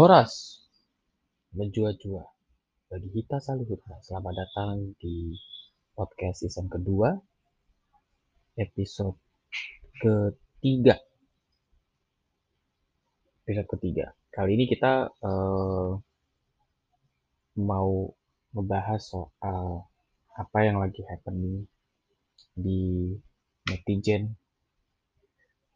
Horas, 0.00 0.64
menjua-jua. 1.52 2.24
Bagi 2.88 3.20
kita 3.20 3.36
Saluhuta, 3.36 4.00
selamat 4.00 4.32
datang 4.32 4.96
di 4.96 5.36
podcast 5.92 6.40
season 6.40 6.72
kedua, 6.72 7.20
episode 8.56 9.20
ketiga. 10.00 10.96
Episode 13.44 13.68
ketiga. 13.76 14.16
Kali 14.32 14.56
ini 14.56 14.64
kita 14.72 15.12
uh, 15.20 15.92
mau 17.60 18.08
membahas 18.56 19.04
soal 19.04 19.84
apa 20.32 20.58
yang 20.64 20.80
lagi 20.80 21.04
happening 21.12 21.68
di 22.56 23.12
netizen 23.68 24.32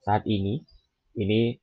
saat 0.01 0.25
ini. 0.25 0.65
Ini 1.13 1.61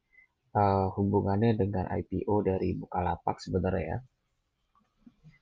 uh, 0.56 0.88
hubungannya 0.96 1.56
dengan 1.58 1.88
IPO 1.90 2.34
dari 2.46 2.76
Bukalapak 2.78 3.40
sebenarnya 3.44 3.86
ya. 3.86 3.98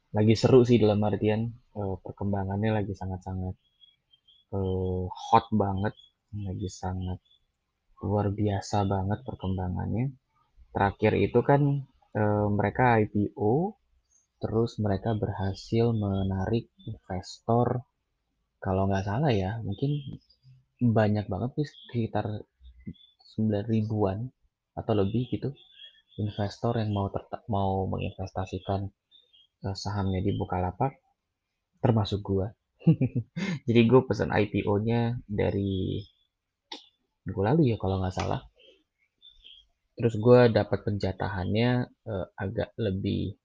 Lagi 0.10 0.34
seru 0.34 0.66
sih 0.66 0.82
dalam 0.82 1.02
artian 1.06 1.50
uh, 1.78 1.96
perkembangannya 2.02 2.82
lagi 2.82 2.94
sangat-sangat 2.98 3.56
uh, 4.58 5.06
hot 5.06 5.46
banget, 5.54 5.94
lagi 6.34 6.70
sangat 6.70 7.20
luar 8.02 8.34
biasa 8.34 8.88
banget 8.90 9.20
perkembangannya. 9.22 10.18
Terakhir 10.74 11.14
itu 11.18 11.40
kan 11.46 11.62
uh, 12.18 12.48
mereka 12.50 12.98
IPO, 13.02 13.80
terus 14.40 14.80
mereka 14.80 15.14
berhasil 15.14 15.92
menarik 15.92 16.72
investor 16.88 17.84
kalau 18.64 18.88
nggak 18.88 19.08
salah 19.08 19.32
ya 19.32 19.60
mungkin 19.64 20.00
banyak 20.80 21.28
banget 21.28 21.52
nih 21.60 21.68
sekitar 21.68 22.26
9 23.36 23.68
ribuan 23.68 24.32
atau 24.80 24.94
lebih 24.96 25.28
gitu 25.28 25.52
investor 26.20 26.76
yang 26.80 26.92
mau 26.92 27.08
mau 27.48 27.88
menginvestasikan 27.88 28.92
uh, 29.64 29.76
sahamnya 29.76 30.20
di 30.20 30.36
Bukalapak 30.36 31.00
termasuk 31.80 32.20
gua. 32.24 32.52
Jadi 33.68 33.82
gue 33.88 34.02
pesan 34.08 34.32
IPO-nya 34.32 35.20
dari 35.28 36.00
minggu 37.28 37.42
lalu 37.44 37.62
ya 37.72 37.78
kalau 37.80 38.04
nggak 38.04 38.16
salah. 38.16 38.42
Terus 39.96 40.16
gue 40.16 40.40
dapat 40.52 40.80
penjatahannya 40.88 41.92
uh, 42.08 42.28
agak 42.40 42.72
lebih 42.80 43.36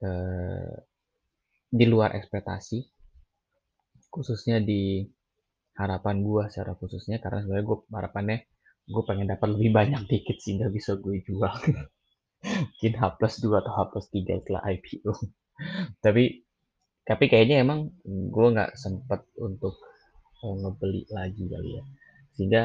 uh, 0.00 0.76
di 1.68 1.84
luar 1.84 2.16
ekspektasi, 2.16 2.88
khususnya 4.08 4.64
di 4.64 5.04
harapan 5.76 6.24
gue 6.24 6.42
secara 6.48 6.72
khususnya 6.74 7.20
karena 7.20 7.44
sebenarnya 7.44 7.66
gue 7.68 7.78
harapannya 7.92 8.38
gue 8.88 9.02
pengen 9.04 9.28
dapat 9.28 9.52
lebih 9.52 9.76
banyak 9.76 10.08
tiket 10.08 10.40
sih 10.40 10.56
nggak 10.56 10.72
bisa 10.72 10.96
gue 10.96 11.20
jual. 11.22 11.52
Mungkin 12.72 12.92
H 12.96 13.02
plus 13.18 13.34
2 13.42 13.60
atau 13.60 13.72
H 13.76 13.78
plus 13.92 14.06
3 14.14 14.40
setelah 14.40 14.62
IPO 14.62 15.10
tapi 16.04 16.46
tapi 17.02 17.24
kayaknya 17.26 17.64
emang 17.64 17.90
gue 18.06 18.46
nggak 18.54 18.78
sempet 18.78 19.26
untuk 19.40 19.74
uh, 20.44 20.54
ngebeli 20.56 21.04
lagi 21.12 21.44
kali 21.48 21.70
ya. 21.76 21.82
Sehingga 22.36 22.62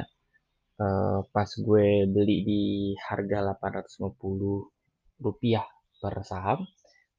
uh, 0.84 1.20
pas 1.32 1.48
gue 1.48 2.06
beli 2.08 2.44
di 2.44 2.62
harga 3.00 3.56
850 3.56 5.24
rupiah 5.24 5.64
per 6.00 6.24
saham 6.28 6.68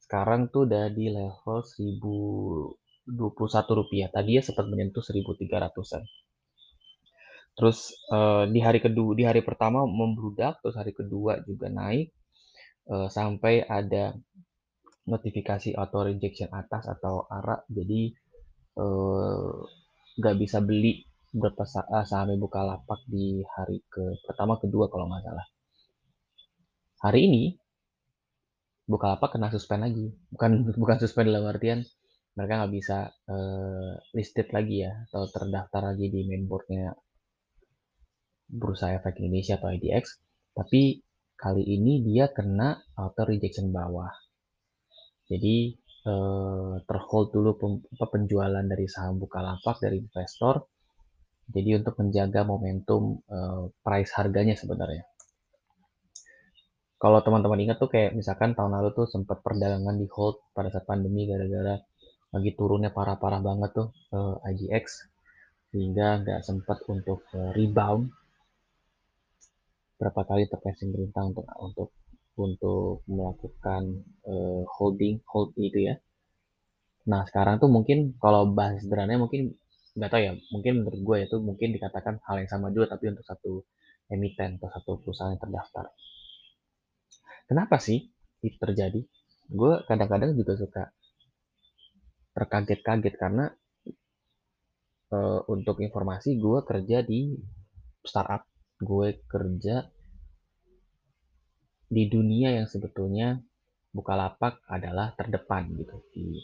sekarang 0.04 0.52
tuh 0.52 0.68
udah 0.68 0.92
di 0.92 1.08
level 1.08 1.64
1021 1.64 3.80
rupiah. 3.80 4.08
Tadi 4.12 4.36
ya 4.36 4.44
sempat 4.44 4.68
menyentuh 4.68 5.00
1300an 5.00 6.04
Terus 7.54 7.94
uh, 8.10 8.50
di 8.50 8.58
hari 8.58 8.82
kedua, 8.82 9.14
di 9.14 9.22
hari 9.22 9.46
pertama 9.46 9.86
membludak, 9.86 10.58
terus 10.58 10.74
hari 10.74 10.90
kedua 10.90 11.38
juga 11.46 11.70
naik 11.70 12.10
uh, 12.90 13.06
sampai 13.06 13.62
ada 13.62 14.14
notifikasi 15.06 15.76
auto 15.78 16.02
rejection 16.02 16.50
atas 16.50 16.90
atau 16.90 17.30
ARA. 17.30 17.62
Jadi 17.70 18.10
nggak 20.18 20.34
uh, 20.34 20.40
bisa 20.40 20.58
beli 20.58 21.06
berapa 21.34 21.62
saham 22.06 22.34
buka 22.38 22.62
lapak 22.62 23.06
di 23.10 23.42
hari 23.54 23.82
ke 23.86 24.02
pertama 24.26 24.58
kedua 24.58 24.90
kalau 24.90 25.06
nggak 25.06 25.22
salah. 25.22 25.46
Hari 27.06 27.20
ini 27.22 27.44
buka 28.90 29.14
lapak 29.14 29.38
kena 29.38 29.54
suspend 29.54 29.86
lagi, 29.86 30.10
bukan 30.34 30.66
bukan 30.82 30.96
suspend 30.98 31.30
dalam 31.30 31.46
artian 31.46 31.86
mereka 32.34 32.66
nggak 32.66 32.74
bisa 32.74 32.98
uh, 33.30 33.94
listed 34.10 34.50
lagi 34.50 34.82
ya 34.82 34.92
atau 35.06 35.30
terdaftar 35.30 35.94
lagi 35.94 36.10
di 36.10 36.26
mainboardnya 36.26 36.90
Bursa 38.48 38.94
Efek 38.96 39.20
Indonesia 39.20 39.56
atau 39.56 39.72
IDX, 39.72 40.20
tapi 40.54 41.00
kali 41.34 41.64
ini 41.64 42.00
dia 42.04 42.30
kena 42.30 42.78
auto 42.96 43.22
rejection 43.26 43.74
bawah. 43.74 44.10
Jadi 45.26 45.74
eh, 46.06 46.74
terhold 46.84 47.28
dulu 47.32 47.50
penjualan 47.96 48.64
dari 48.64 48.86
saham 48.86 49.18
Bukalapak 49.18 49.80
dari 49.80 50.00
investor. 50.00 50.68
Jadi 51.44 51.76
untuk 51.76 52.00
menjaga 52.00 52.44
momentum 52.44 53.20
eh, 53.28 53.64
price 53.82 54.12
harganya 54.16 54.56
sebenarnya. 54.56 55.04
Kalau 57.04 57.20
teman-teman 57.20 57.60
ingat 57.60 57.76
tuh 57.76 57.92
kayak 57.92 58.16
misalkan 58.16 58.56
tahun 58.56 58.80
lalu 58.80 58.96
tuh 58.96 59.04
sempat 59.04 59.44
perdagangan 59.44 60.00
di 60.00 60.08
hold 60.08 60.40
pada 60.56 60.72
saat 60.72 60.88
pandemi 60.88 61.28
gara-gara 61.28 61.76
lagi 62.32 62.50
turunnya 62.56 62.90
parah-parah 62.90 63.44
banget 63.44 63.70
tuh 63.76 63.88
eh, 64.14 64.48
IDX 64.48 64.84
sehingga 65.68 66.24
nggak 66.24 66.40
sempat 66.42 66.80
untuk 66.88 67.22
eh, 67.36 67.52
rebound 67.52 68.08
berapa 70.04 70.20
kali 70.28 70.44
terkasih 70.52 70.92
perintah 70.92 71.24
untuk 71.24 71.48
untuk 71.56 71.88
untuk 72.36 73.00
melakukan 73.08 74.04
uh, 74.28 74.68
holding 74.68 75.24
hold 75.24 75.56
itu 75.56 75.88
ya. 75.88 75.96
Nah 77.08 77.24
sekarang 77.24 77.56
tuh 77.56 77.72
mungkin 77.72 78.12
kalau 78.20 78.52
bahas 78.52 78.84
sederhananya 78.84 79.24
mungkin 79.24 79.56
nggak 79.96 80.10
tahu 80.12 80.20
ya 80.20 80.32
mungkin 80.52 80.72
menurut 80.84 81.00
gue 81.00 81.16
itu 81.24 81.36
mungkin 81.40 81.72
dikatakan 81.72 82.20
hal 82.26 82.36
yang 82.42 82.50
sama 82.52 82.68
juga 82.68 82.98
tapi 82.98 83.14
untuk 83.14 83.24
satu 83.24 83.64
emiten 84.12 84.60
atau 84.60 84.68
satu 84.68 84.90
perusahaan 85.00 85.32
yang 85.32 85.40
terdaftar. 85.40 85.88
Kenapa 87.48 87.80
sih 87.80 88.12
itu 88.44 88.56
terjadi? 88.60 89.00
Gue 89.48 89.80
kadang-kadang 89.88 90.36
juga 90.36 90.52
suka 90.60 90.92
terkaget-kaget 92.36 93.14
karena 93.16 93.48
uh, 95.14 95.40
untuk 95.48 95.80
informasi 95.80 96.36
gue 96.36 96.60
kerja 96.66 97.00
di 97.06 97.38
startup 98.04 98.44
gue 98.82 99.22
kerja 99.30 99.86
di 101.94 102.10
dunia 102.10 102.50
yang 102.50 102.66
sebetulnya 102.66 103.38
Bukalapak 103.94 104.66
adalah 104.66 105.14
terdepan 105.14 105.70
gitu 105.78 106.02
di 106.10 106.42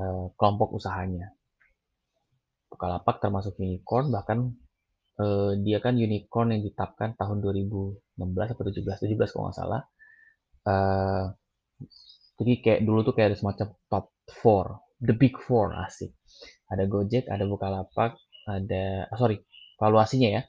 uh, 0.00 0.32
kelompok 0.40 0.72
usahanya. 0.72 1.36
Bukalapak 2.72 3.20
termasuk 3.20 3.60
unicorn 3.60 4.08
bahkan 4.08 4.48
uh, 5.20 5.52
dia 5.60 5.84
kan 5.84 6.00
unicorn 6.00 6.56
yang 6.56 6.64
ditetapkan 6.64 7.12
tahun 7.20 7.44
2016 7.44 8.56
atau 8.56 8.64
17 8.64 8.80
17 8.80 9.20
kalau 9.36 9.52
nggak 9.52 9.58
salah. 9.60 9.82
Uh, 10.64 11.36
jadi 12.40 12.52
kayak 12.64 12.80
dulu 12.88 13.04
tuh 13.04 13.12
kayak 13.12 13.36
ada 13.36 13.38
semacam 13.38 13.76
top 13.92 14.06
4, 14.40 15.04
the 15.04 15.12
big 15.12 15.36
four 15.36 15.76
asik. 15.76 16.16
Ada 16.72 16.88
Gojek, 16.88 17.28
ada 17.28 17.44
Bukalapak, 17.44 18.16
ada 18.48 19.12
oh 19.12 19.18
sorry 19.20 19.44
valuasinya 19.76 20.40
ya 20.40 20.42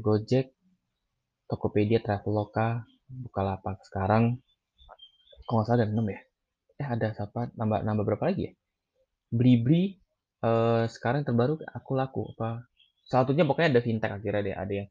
Gojek, 0.00 0.55
Tokopedia, 1.46 2.02
Traveloka, 2.02 2.82
Bukalapak. 3.06 3.82
Sekarang 3.86 4.42
kalau 5.46 5.62
nggak 5.62 5.66
salah 5.70 5.78
ada 5.86 5.94
6 5.94 6.02
ya. 6.10 6.20
Eh 6.76 6.88
ada 6.88 7.06
siapa? 7.14 7.54
Nambah 7.54 7.86
nambah 7.86 8.04
berapa 8.04 8.24
lagi 8.28 8.50
ya? 8.50 8.52
Blibli 9.30 9.96
uh, 10.42 10.84
sekarang 10.90 11.22
terbaru 11.22 11.62
aku 11.70 11.92
laku 11.94 12.22
apa? 12.36 12.66
Salah 13.06 13.24
satunya 13.26 13.46
pokoknya 13.46 13.78
ada 13.78 13.82
fintech 13.82 14.10
akhirnya 14.10 14.42
deh, 14.42 14.56
ada 14.58 14.72
yang 14.74 14.88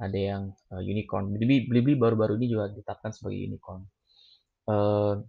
ada 0.00 0.18
yang 0.18 0.42
uh, 0.72 0.80
unicorn. 0.80 1.28
Blibli 1.36 1.68
Blibli 1.68 1.94
baru-baru 2.00 2.40
ini 2.40 2.46
juga 2.48 2.72
ditetapkan 2.72 3.12
sebagai 3.12 3.36
unicorn. 3.36 3.84
Uh, 4.64 5.20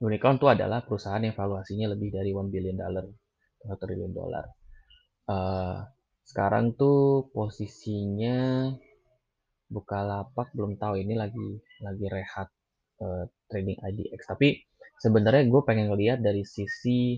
unicorn 0.00 0.40
itu 0.40 0.48
adalah 0.48 0.80
perusahaan 0.80 1.20
yang 1.20 1.36
valuasinya 1.36 1.92
lebih 1.92 2.08
dari 2.16 2.32
1 2.32 2.48
billion 2.48 2.76
dollar 2.80 3.04
atau 3.62 3.76
triliun 3.76 4.12
dolar. 4.16 4.46
Uh, 5.28 5.84
sekarang 6.24 6.74
tuh 6.74 7.28
posisinya 7.30 8.70
Bukalapak 9.72 10.52
belum 10.52 10.76
tahu 10.76 11.00
ini 11.00 11.16
lagi 11.16 11.40
lagi 11.80 12.06
rehat 12.12 12.48
uh, 13.00 13.24
trading 13.48 13.80
IDX. 13.80 14.20
Tapi 14.28 14.60
sebenarnya 15.00 15.48
gue 15.48 15.60
pengen 15.64 15.88
ngeliat 15.88 16.20
dari 16.20 16.44
sisi 16.44 17.16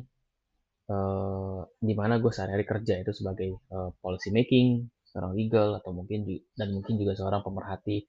uh, 0.89 1.61
di 1.83 1.95
mana 1.99 2.23
gue 2.23 2.31
sehari-hari 2.31 2.63
kerja 2.63 2.95
itu 3.03 3.11
sebagai 3.11 3.59
uh, 3.75 3.91
policy 3.99 4.31
making, 4.31 4.87
seorang 5.11 5.35
legal 5.35 5.75
atau 5.83 5.91
mungkin 5.91 6.23
dan 6.55 6.71
mungkin 6.71 6.95
juga 6.95 7.19
seorang 7.19 7.43
pemerhati 7.43 8.07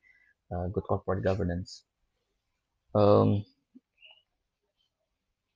uh, 0.54 0.70
good 0.70 0.86
corporate 0.86 1.26
governance. 1.26 1.84
Um, 2.94 3.44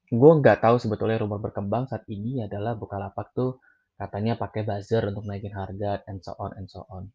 gue 0.09 0.31
nggak 0.41 0.65
tahu 0.65 0.81
sebetulnya 0.81 1.21
rumor 1.21 1.37
berkembang 1.37 1.85
saat 1.85 2.03
ini 2.09 2.41
adalah 2.41 2.73
Bukalapak 2.73 3.29
tuh 3.37 3.61
katanya 3.99 4.39
pakai 4.39 4.65
buzzer 4.65 5.05
untuk 5.13 5.29
naikin 5.29 5.53
harga 5.53 6.01
and 6.09 6.23
so 6.25 6.33
on 6.41 6.55
and 6.57 6.65
so 6.71 6.87
on 6.89 7.13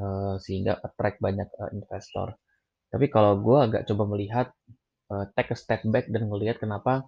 uh, 0.00 0.34
sehingga 0.40 0.80
attract 0.80 1.20
banyak 1.20 1.48
uh, 1.60 1.70
investor 1.76 2.34
Tapi 2.90 3.06
kalau 3.06 3.38
gue 3.38 3.58
agak 3.60 3.86
coba 3.86 4.04
melihat 4.10 4.50
uh, 5.14 5.30
take 5.38 5.54
a 5.54 5.58
step 5.58 5.86
back 5.86 6.10
dan 6.10 6.26
ngelihat 6.26 6.58
kenapa 6.58 7.06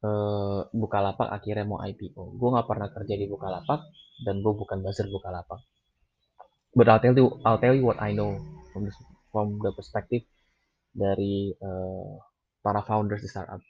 uh, 0.00 0.64
Bukalapak 0.72 1.28
akhirnya 1.28 1.68
mau 1.68 1.76
IPO. 1.84 2.40
Gue 2.40 2.48
nggak 2.48 2.64
pernah 2.64 2.88
kerja 2.88 3.14
di 3.16 3.28
Bukalapak 3.28 3.84
dan 4.24 4.40
gue 4.40 4.52
bukan 4.56 4.80
buzzer 4.80 5.04
Bukalapak. 5.12 5.60
But 6.72 6.88
I'll 6.88 7.04
tell 7.04 7.12
you, 7.12 7.36
I'll 7.44 7.60
tell 7.60 7.76
you 7.76 7.84
what 7.84 8.00
I 8.00 8.16
know 8.16 8.40
from 8.72 8.88
the, 8.88 8.92
from 9.28 9.60
the 9.60 9.76
perspective 9.76 10.24
dari 10.90 11.52
uh, 11.60 12.16
para 12.64 12.80
founders 12.82 13.20
di 13.20 13.28
startup. 13.28 13.60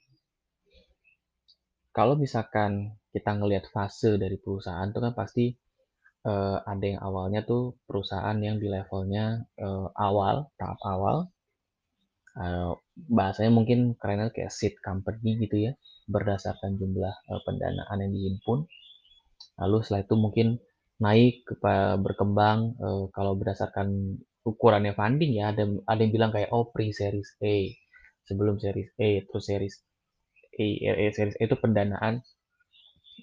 Kalau 1.95 2.19
misalkan 2.19 2.95
kita 3.15 3.39
ngelihat 3.39 3.71
fase 3.71 4.19
dari 4.19 4.35
perusahaan 4.39 4.87
itu 4.87 4.99
kan 4.99 5.15
pasti 5.15 5.55
uh, 6.25 6.59
ada 6.65 6.85
yang 6.85 7.01
awalnya 7.01 7.45
tuh 7.45 7.77
perusahaan 7.85 8.37
yang 8.41 8.57
di 8.59 8.69
levelnya 8.69 9.45
uh, 9.61 9.89
awal, 9.97 10.51
tahap 10.59 10.81
awal. 10.85 11.17
Uh, 12.35 12.75
bahasanya 12.99 13.55
mungkin 13.55 13.95
kerennya 13.95 14.35
kayak 14.35 14.51
seed 14.51 14.75
company 14.83 15.39
gitu 15.39 15.71
ya, 15.71 15.73
berdasarkan 16.11 16.75
jumlah 16.81 17.15
uh, 17.31 17.41
pendanaan 17.47 18.03
yang 18.03 18.13
dihimpun. 18.13 18.67
Lalu 19.63 19.77
setelah 19.87 20.03
itu 20.03 20.15
mungkin 20.19 20.49
naik 20.99 21.43
ke 21.47 21.55
berkembang 21.99 22.79
kalau 23.11 23.35
berdasarkan 23.35 24.15
ukurannya 24.47 24.95
funding 24.95 25.35
ya 25.35 25.51
ada 25.51 25.67
ada 25.89 26.01
yang 26.05 26.13
bilang 26.15 26.31
kayak 26.31 26.53
oh 26.55 26.71
pre 26.71 26.93
series 26.95 27.35
A 27.43 27.73
sebelum 28.29 28.61
series 28.61 28.93
A 29.01 29.25
terus 29.27 29.45
series 29.49 29.75
A, 30.55 30.67
A 30.87 31.07
series 31.11 31.37
A 31.41 31.45
itu 31.49 31.57
pendanaan 31.59 32.21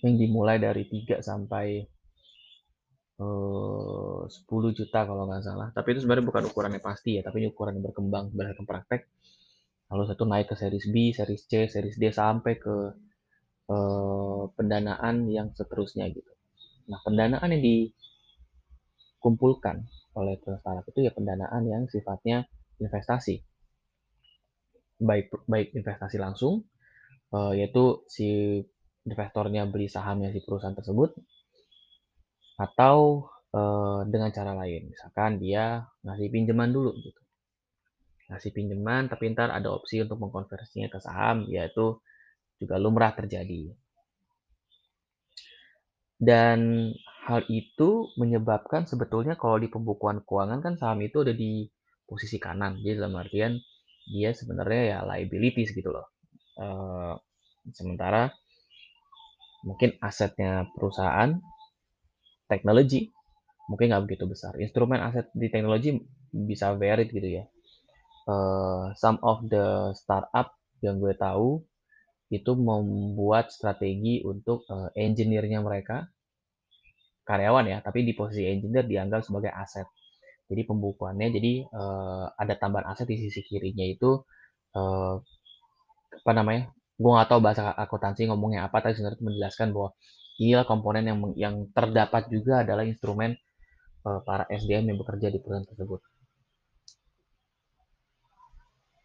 yang 0.02 0.16
dimulai 0.18 0.58
dari 0.58 0.84
3 0.90 1.22
sampai 1.22 1.86
10 3.22 4.78
juta 4.78 5.00
kalau 5.06 5.24
nggak 5.30 5.44
salah. 5.46 5.70
Tapi 5.76 5.88
itu 5.94 6.00
sebenarnya 6.06 6.26
bukan 6.26 6.44
ukurannya 6.50 6.82
pasti 6.82 7.18
ya, 7.20 7.22
tapi 7.22 7.46
ukuran 7.46 7.78
yang 7.78 7.86
berkembang 7.92 8.34
berdasarkan 8.34 8.66
praktek. 8.66 9.02
Lalu 9.92 10.04
satu 10.08 10.24
naik 10.24 10.48
ke 10.50 10.56
series 10.56 10.88
B, 10.90 11.12
series 11.12 11.44
C, 11.46 11.68
series 11.68 11.98
D 12.00 12.10
sampai 12.10 12.56
ke 12.56 12.76
uh, 13.70 14.44
pendanaan 14.56 15.28
yang 15.28 15.52
seterusnya 15.54 16.08
gitu. 16.10 16.32
Nah, 16.88 17.00
pendanaan 17.04 17.52
yang 17.54 17.64
dikumpulkan 19.20 19.86
oleh 20.16 20.36
startup 20.40 20.84
itu 20.88 21.08
ya 21.08 21.12
pendanaan 21.16 21.64
yang 21.68 21.88
sifatnya 21.88 22.48
investasi. 22.80 23.44
Baik 25.02 25.34
baik 25.50 25.74
investasi 25.76 26.18
langsung 26.22 26.64
uh, 27.34 27.54
yaitu 27.56 28.06
si 28.08 28.62
investornya 29.08 29.66
beli 29.66 29.90
sahamnya 29.90 30.30
si 30.30 30.46
perusahaan 30.46 30.78
tersebut 30.78 31.18
atau 32.62 33.26
uh, 33.58 34.06
dengan 34.06 34.30
cara 34.30 34.54
lain. 34.54 34.94
Misalkan 34.94 35.42
dia 35.42 35.90
ngasih 36.06 36.30
pinjaman 36.30 36.70
dulu 36.70 36.94
gitu. 37.02 37.22
Ngasih 38.30 38.54
pinjaman 38.54 39.10
tapi 39.10 39.34
ntar 39.34 39.50
ada 39.50 39.74
opsi 39.74 40.06
untuk 40.06 40.22
mengkonversinya 40.22 40.94
ke 40.94 41.00
saham 41.02 41.50
yaitu 41.50 41.98
juga 42.62 42.78
lumrah 42.78 43.18
terjadi. 43.18 43.74
Dan 46.22 46.94
hal 47.26 47.42
itu 47.50 48.14
menyebabkan 48.14 48.86
sebetulnya 48.86 49.34
kalau 49.34 49.58
di 49.58 49.66
pembukuan 49.74 50.22
keuangan 50.22 50.62
kan 50.62 50.78
saham 50.78 51.02
itu 51.02 51.26
ada 51.26 51.34
di 51.34 51.66
posisi 52.06 52.38
kanan. 52.38 52.78
Jadi 52.78 53.02
dalam 53.02 53.18
artian 53.18 53.58
dia 54.06 54.30
sebenarnya 54.38 54.82
ya 54.86 54.98
liabilities 55.02 55.74
gitu 55.74 55.90
loh. 55.90 56.14
Uh, 56.62 57.18
sementara 57.74 58.30
mungkin 59.66 59.98
asetnya 60.02 60.70
perusahaan 60.78 61.42
teknologi 62.52 63.08
mungkin 63.72 63.96
nggak 63.96 64.04
begitu 64.04 64.28
besar. 64.28 64.60
Instrumen 64.60 65.00
aset 65.00 65.32
di 65.32 65.48
teknologi 65.48 65.96
bisa 66.36 66.76
varied 66.76 67.08
gitu 67.08 67.40
ya. 67.40 67.48
Uh, 68.28 68.92
some 69.00 69.16
of 69.24 69.48
the 69.48 69.96
startup 69.96 70.52
yang 70.84 71.00
gue 71.00 71.16
tahu 71.16 71.64
itu 72.32 72.52
membuat 72.56 73.52
strategi 73.52 74.20
untuk 74.28 74.68
uh, 74.68 74.92
engineer-nya 74.96 75.64
mereka 75.64 76.12
karyawan 77.24 77.68
ya, 77.72 77.78
tapi 77.80 78.04
di 78.04 78.12
posisi 78.12 78.44
engineer 78.48 78.84
dianggap 78.88 79.24
sebagai 79.24 79.52
aset. 79.56 79.88
Jadi 80.52 80.68
pembukuannya 80.68 81.32
jadi 81.32 81.54
uh, 81.72 82.28
ada 82.36 82.60
tambahan 82.60 82.92
aset 82.92 83.08
di 83.08 83.24
sisi 83.24 83.40
kirinya 83.48 83.88
itu 83.88 84.20
uh, 84.76 85.16
apa 86.12 86.32
namanya? 86.36 86.72
Gue 87.00 87.12
nggak 87.18 87.30
tahu 87.32 87.40
bahasa 87.40 87.72
akuntansi 87.72 88.28
ngomongnya 88.28 88.68
apa, 88.68 88.84
tapi 88.84 88.94
sebenarnya 89.00 89.24
menjelaskan 89.24 89.72
bahwa 89.74 89.96
inilah 90.42 90.66
komponen 90.66 91.06
yang 91.06 91.20
yang 91.38 91.56
terdapat 91.70 92.34
juga 92.34 92.66
adalah 92.66 92.82
instrumen 92.82 93.38
uh, 94.10 94.26
para 94.26 94.50
SDM 94.50 94.94
yang 94.94 94.98
bekerja 94.98 95.30
di 95.30 95.38
perusahaan 95.38 95.70
tersebut. 95.70 96.02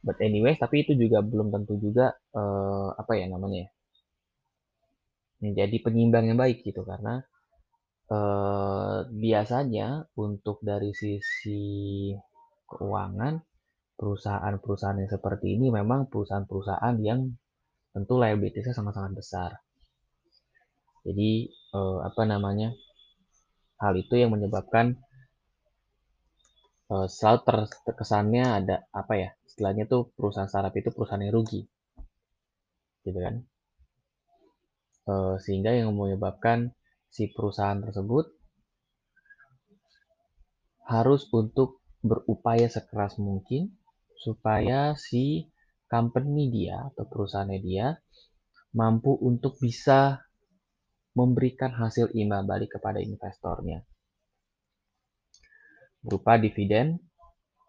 But 0.00 0.16
anyway, 0.22 0.56
tapi 0.56 0.86
itu 0.86 0.96
juga 0.96 1.20
belum 1.20 1.52
tentu 1.52 1.76
juga 1.82 2.14
uh, 2.32 2.94
apa 2.96 3.12
ya 3.18 3.26
namanya 3.28 3.66
ya 3.66 3.70
menjadi 5.36 5.76
penyimbang 5.84 6.32
yang 6.32 6.38
baik 6.40 6.64
gitu 6.64 6.80
karena 6.80 7.20
uh, 8.08 9.04
biasanya 9.12 10.08
untuk 10.16 10.64
dari 10.64 10.96
sisi 10.96 12.12
keuangan 12.64 13.36
perusahaan-perusahaan 13.96 15.00
yang 15.00 15.10
seperti 15.12 15.56
ini 15.56 15.68
memang 15.72 16.08
perusahaan-perusahaan 16.08 16.96
yang 17.04 17.36
tentu 17.92 18.14
liabilitiesnya 18.20 18.76
sangat-sangat 18.76 19.12
besar. 19.16 19.50
Jadi 21.06 21.54
uh, 21.70 22.02
apa 22.02 22.26
namanya 22.26 22.74
hal 23.78 23.94
itu 23.94 24.18
yang 24.18 24.34
menyebabkan 24.34 24.98
uh, 26.90 27.06
selalu 27.06 27.38
ter 27.46 27.56
terkesannya 27.86 28.42
ada 28.42 28.76
apa 28.90 29.14
ya 29.14 29.30
istilahnya 29.46 29.86
tuh 29.86 30.10
perusahaan 30.18 30.50
startup 30.50 30.74
itu 30.74 30.90
perusahaan 30.90 31.22
yang 31.22 31.32
rugi, 31.32 31.62
gitu 33.06 33.18
kan? 33.22 33.46
Uh, 35.06 35.38
sehingga 35.38 35.70
yang 35.70 35.94
menyebabkan 35.94 36.74
si 37.14 37.30
perusahaan 37.30 37.78
tersebut 37.78 38.26
harus 40.90 41.30
untuk 41.30 41.82
berupaya 42.02 42.66
sekeras 42.66 43.18
mungkin 43.22 43.78
supaya 44.18 44.98
si 44.98 45.46
company 45.86 46.50
dia 46.50 46.90
atau 46.90 47.06
perusahaannya 47.06 47.60
dia 47.62 47.86
mampu 48.74 49.14
untuk 49.22 49.58
bisa 49.62 50.25
memberikan 51.16 51.72
hasil 51.72 52.12
imbal 52.12 52.44
balik 52.44 52.76
kepada 52.76 53.00
investornya. 53.00 53.80
Berupa 56.04 56.36
dividen, 56.36 57.00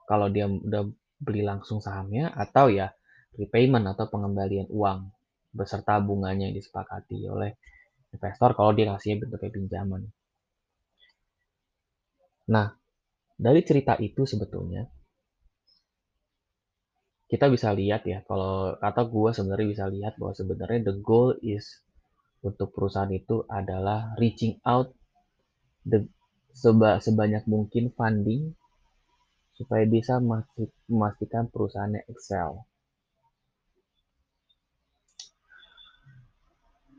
kalau 0.04 0.28
dia 0.28 0.46
udah 0.52 0.84
beli 1.18 1.42
langsung 1.48 1.80
sahamnya, 1.80 2.30
atau 2.36 2.68
ya 2.68 2.92
repayment 3.40 3.88
atau 3.96 4.12
pengembalian 4.12 4.68
uang 4.68 5.10
beserta 5.56 5.98
bunganya 6.04 6.52
yang 6.52 6.56
disepakati 6.60 7.24
oleh 7.26 7.56
investor 8.12 8.54
kalau 8.54 8.76
dia 8.76 8.92
ngasihnya 8.92 9.26
bentuknya 9.26 9.52
pinjaman. 9.56 10.02
Nah, 12.52 12.76
dari 13.40 13.62
cerita 13.64 13.96
itu 13.98 14.28
sebetulnya 14.28 14.86
kita 17.28 17.52
bisa 17.52 17.76
lihat 17.76 18.08
ya 18.08 18.24
kalau 18.24 18.80
kata 18.80 19.04
gue 19.04 19.30
sebenarnya 19.36 19.68
bisa 19.68 19.86
lihat 19.92 20.14
bahwa 20.16 20.32
sebenarnya 20.32 20.80
the 20.88 20.96
goal 21.04 21.36
is 21.44 21.84
untuk 22.48 22.72
perusahaan 22.72 23.12
itu 23.12 23.44
adalah 23.52 24.16
reaching 24.16 24.56
out 24.64 24.96
the, 25.84 26.08
seba, 26.56 27.04
sebanyak 27.04 27.44
mungkin 27.46 27.92
funding 27.92 28.56
supaya 29.58 29.84
bisa 29.84 30.22
memastikan 30.88 31.50
perusahaannya 31.52 32.08
excel. 32.08 32.64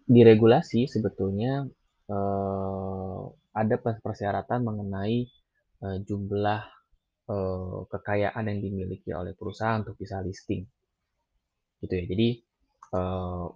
Di 0.09 0.21
regulasi 0.25 0.89
sebetulnya 0.89 1.69
eh, 2.09 3.23
ada 3.55 3.77
persyaratan 3.79 4.61
mengenai 4.65 5.27
eh, 5.85 5.99
jumlah 6.03 6.63
eh, 7.29 7.79
kekayaan 7.87 8.45
yang 8.49 8.59
dimiliki 8.59 9.11
oleh 9.15 9.37
perusahaan 9.39 9.85
untuk 9.85 10.01
bisa 10.01 10.19
listing, 10.25 10.67
gitu 11.85 11.93
ya. 11.95 12.05
Jadi 12.09 12.29
eh, 12.99 13.47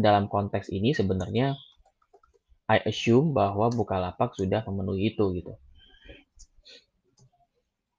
dalam 0.00 0.26
konteks 0.26 0.72
ini 0.72 0.92
sebenarnya 0.96 1.56
I 2.70 2.78
assume 2.86 3.34
bahwa 3.34 3.66
Bukalapak 3.72 4.38
sudah 4.38 4.62
memenuhi 4.66 5.14
itu 5.14 5.24
gitu. 5.34 5.54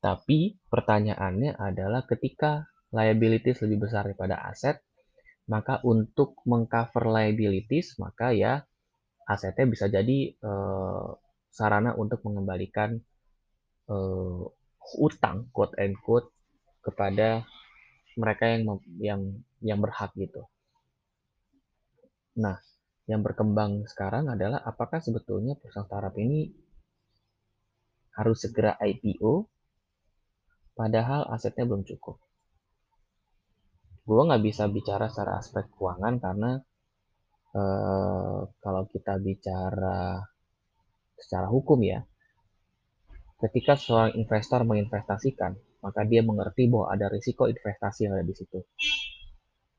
Tapi 0.02 0.58
pertanyaannya 0.72 1.60
adalah 1.60 2.08
ketika 2.08 2.72
liabilities 2.90 3.62
lebih 3.62 3.86
besar 3.88 4.10
daripada 4.10 4.40
aset, 4.48 4.82
maka 5.52 5.84
untuk 5.84 6.40
mengcover 6.48 7.12
liabilities 7.12 8.00
maka 8.00 8.32
ya 8.32 8.64
asetnya 9.28 9.68
bisa 9.68 9.86
jadi 9.92 10.34
uh, 10.42 11.20
sarana 11.52 11.94
untuk 12.00 12.24
mengembalikan 12.24 12.98
uh, 13.92 14.44
utang 14.98 15.52
quote 15.52 15.76
and 15.78 16.00
quote 16.00 16.32
kepada 16.82 17.44
mereka 18.16 18.44
yang 18.48 18.64
yang 18.98 19.22
yang 19.62 19.80
berhak 19.84 20.12
gitu. 20.16 20.48
Nah, 22.40 22.56
yang 23.12 23.26
berkembang 23.26 23.84
sekarang 23.92 24.32
adalah 24.32 24.64
apakah 24.64 25.04
sebetulnya 25.04 25.60
perusahaan 25.60 25.84
startup 25.84 26.16
ini 26.16 26.48
harus 28.16 28.38
segera 28.40 28.80
IPO 28.80 29.48
padahal 30.76 31.28
asetnya 31.36 31.68
belum 31.68 31.84
cukup. 31.84 32.20
Gue 34.08 34.22
nggak 34.28 34.44
bisa 34.44 34.68
bicara 34.72 35.12
secara 35.12 35.44
aspek 35.44 35.68
keuangan 35.76 36.16
karena 36.24 36.52
eh, 37.52 38.40
kalau 38.48 38.84
kita 38.88 39.20
bicara 39.20 40.24
secara 41.20 41.48
hukum 41.52 41.84
ya, 41.84 42.02
ketika 43.44 43.78
seorang 43.78 44.18
investor 44.18 44.64
menginvestasikan, 44.66 45.54
maka 45.82 46.02
dia 46.06 46.22
mengerti 46.26 46.70
bahwa 46.70 46.94
ada 46.94 47.10
risiko 47.10 47.46
investasi 47.50 48.10
yang 48.10 48.18
ada 48.18 48.26
di 48.26 48.36
situ. 48.38 48.60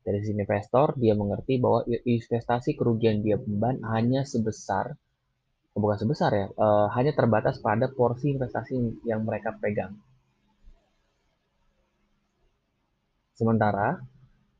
Dari 0.03 0.19
sisi 0.19 0.35
investor, 0.35 0.99
dia 0.99 1.15
mengerti 1.15 1.63
bahwa 1.63 1.87
investasi 1.87 2.75
kerugian 2.75 3.23
dia 3.23 3.39
beban 3.39 3.79
hanya 3.87 4.27
sebesar, 4.27 4.99
bukan 5.71 5.97
sebesar 5.97 6.31
ya, 6.35 6.45
uh, 6.59 6.91
hanya 6.91 7.15
terbatas 7.15 7.63
pada 7.63 7.87
porsi 7.87 8.35
investasi 8.35 9.07
yang 9.07 9.23
mereka 9.23 9.55
pegang. 9.55 9.95
Sementara 13.31 14.03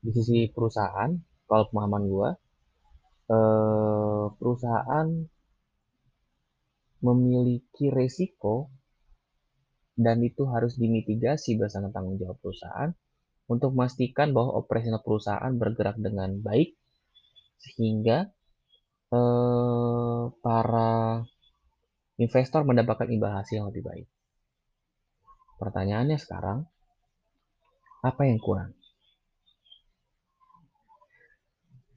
di 0.00 0.10
sisi 0.16 0.48
perusahaan, 0.48 1.12
kalau 1.44 1.68
pemahaman 1.68 2.04
gue, 2.08 2.30
uh, 3.28 4.26
perusahaan 4.40 5.06
memiliki 7.04 7.92
resiko 7.92 8.72
dan 9.92 10.24
itu 10.24 10.48
harus 10.48 10.80
dimitigasi 10.80 11.60
bersama 11.60 11.92
tanggung 11.92 12.16
jawab 12.16 12.40
perusahaan 12.40 12.96
untuk 13.48 13.76
memastikan 13.76 14.32
bahwa 14.32 14.56
operasional 14.56 15.04
perusahaan 15.04 15.52
bergerak 15.52 16.00
dengan 16.00 16.40
baik 16.40 16.76
sehingga 17.60 18.28
eh, 19.12 20.22
para 20.40 21.22
investor 22.18 22.62
mendapatkan 22.62 23.10
imbal 23.10 23.34
hasil 23.36 23.62
yang 23.62 23.68
lebih 23.70 23.84
baik. 23.84 24.06
Pertanyaannya 25.58 26.18
sekarang, 26.18 26.66
apa 28.04 28.22
yang 28.26 28.38
kurang? 28.42 28.74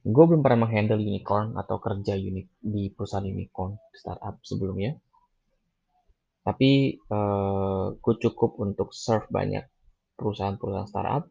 Gue 0.08 0.24
belum 0.24 0.40
pernah 0.40 0.64
menghandle 0.64 1.04
unicorn 1.04 1.52
atau 1.58 1.76
kerja 1.82 2.16
unik 2.16 2.64
di 2.64 2.88
perusahaan 2.88 3.28
unicorn 3.28 3.76
startup 3.92 4.40
sebelumnya. 4.40 4.96
Tapi 6.48 6.96
uh, 7.12 7.92
gue 7.92 8.14
cukup 8.16 8.56
untuk 8.56 8.96
serve 8.96 9.28
banyak 9.28 9.68
perusahaan-perusahaan 10.16 10.88
startup, 10.88 11.28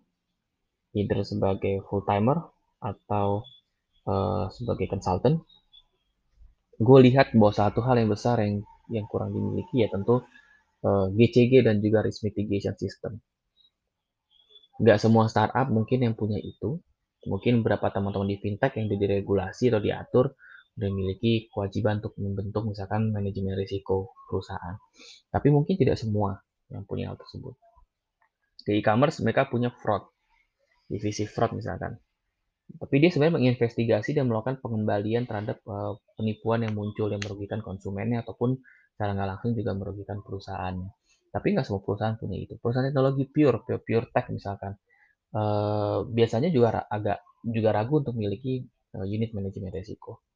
either 0.97 1.21
sebagai 1.21 1.85
full 1.85 2.01
timer 2.03 2.41
atau 2.81 3.45
uh, 4.09 4.49
sebagai 4.49 4.89
consultant. 4.89 5.41
Gue 6.77 6.99
lihat 7.09 7.33
bahwa 7.33 7.53
satu 7.53 7.81
hal 7.85 7.97
yang 7.97 8.09
besar 8.09 8.37
yang 8.41 8.61
yang 8.87 9.05
kurang 9.09 9.33
dimiliki 9.35 9.83
ya 9.83 9.91
tentu 9.91 10.23
uh, 10.85 11.07
eh, 11.11 11.17
GCG 11.17 11.65
dan 11.65 11.83
juga 11.83 12.05
risk 12.05 12.23
mitigation 12.23 12.77
system. 12.77 13.19
Gak 14.77 15.01
semua 15.01 15.25
startup 15.25 15.67
mungkin 15.73 16.05
yang 16.05 16.13
punya 16.13 16.37
itu. 16.37 16.79
Mungkin 17.27 17.65
beberapa 17.65 17.89
teman-teman 17.91 18.29
di 18.29 18.37
fintech 18.39 18.77
yang 18.77 18.87
diregulasi 18.87 19.73
atau 19.73 19.81
diatur 19.81 20.37
memiliki 20.77 21.49
kewajiban 21.49 21.97
untuk 21.99 22.13
membentuk 22.21 22.69
misalkan 22.69 23.09
manajemen 23.09 23.57
risiko 23.57 24.13
perusahaan. 24.29 24.77
Tapi 25.33 25.49
mungkin 25.49 25.75
tidak 25.75 25.97
semua 25.97 26.37
yang 26.69 26.85
punya 26.85 27.09
hal 27.11 27.17
tersebut. 27.17 27.57
Di 28.63 28.77
e-commerce 28.79 29.19
mereka 29.25 29.49
punya 29.49 29.73
fraud, 29.73 30.05
divisi 30.87 31.27
fraud 31.27 31.55
misalkan. 31.55 31.95
Tapi 32.67 32.95
dia 32.99 33.07
sebenarnya 33.11 33.39
menginvestigasi 33.39 34.11
dan 34.11 34.27
melakukan 34.27 34.59
pengembalian 34.59 35.23
terhadap 35.23 35.63
uh, 35.67 35.95
penipuan 36.19 36.67
yang 36.67 36.75
muncul 36.75 37.07
yang 37.07 37.23
merugikan 37.23 37.63
konsumennya 37.63 38.27
ataupun 38.27 38.59
secara 38.95 39.15
nggak 39.15 39.29
langsung 39.37 39.51
juga 39.55 39.71
merugikan 39.71 40.19
perusahaannya. 40.19 40.89
Tapi 41.31 41.47
nggak 41.55 41.63
semua 41.63 41.79
perusahaan 41.79 42.19
punya 42.19 42.35
itu. 42.35 42.59
Perusahaan 42.59 42.91
teknologi 42.91 43.23
pure, 43.31 43.63
pure, 43.63 43.79
pure 43.79 44.07
tech 44.11 44.27
misalkan, 44.35 44.75
uh, 45.31 46.03
biasanya 46.07 46.51
juga 46.51 46.83
agak 46.91 47.23
juga 47.47 47.69
ragu 47.71 48.03
untuk 48.03 48.19
memiliki 48.19 48.67
uh, 48.99 49.07
unit 49.07 49.31
manajemen 49.31 49.71
risiko 49.71 50.27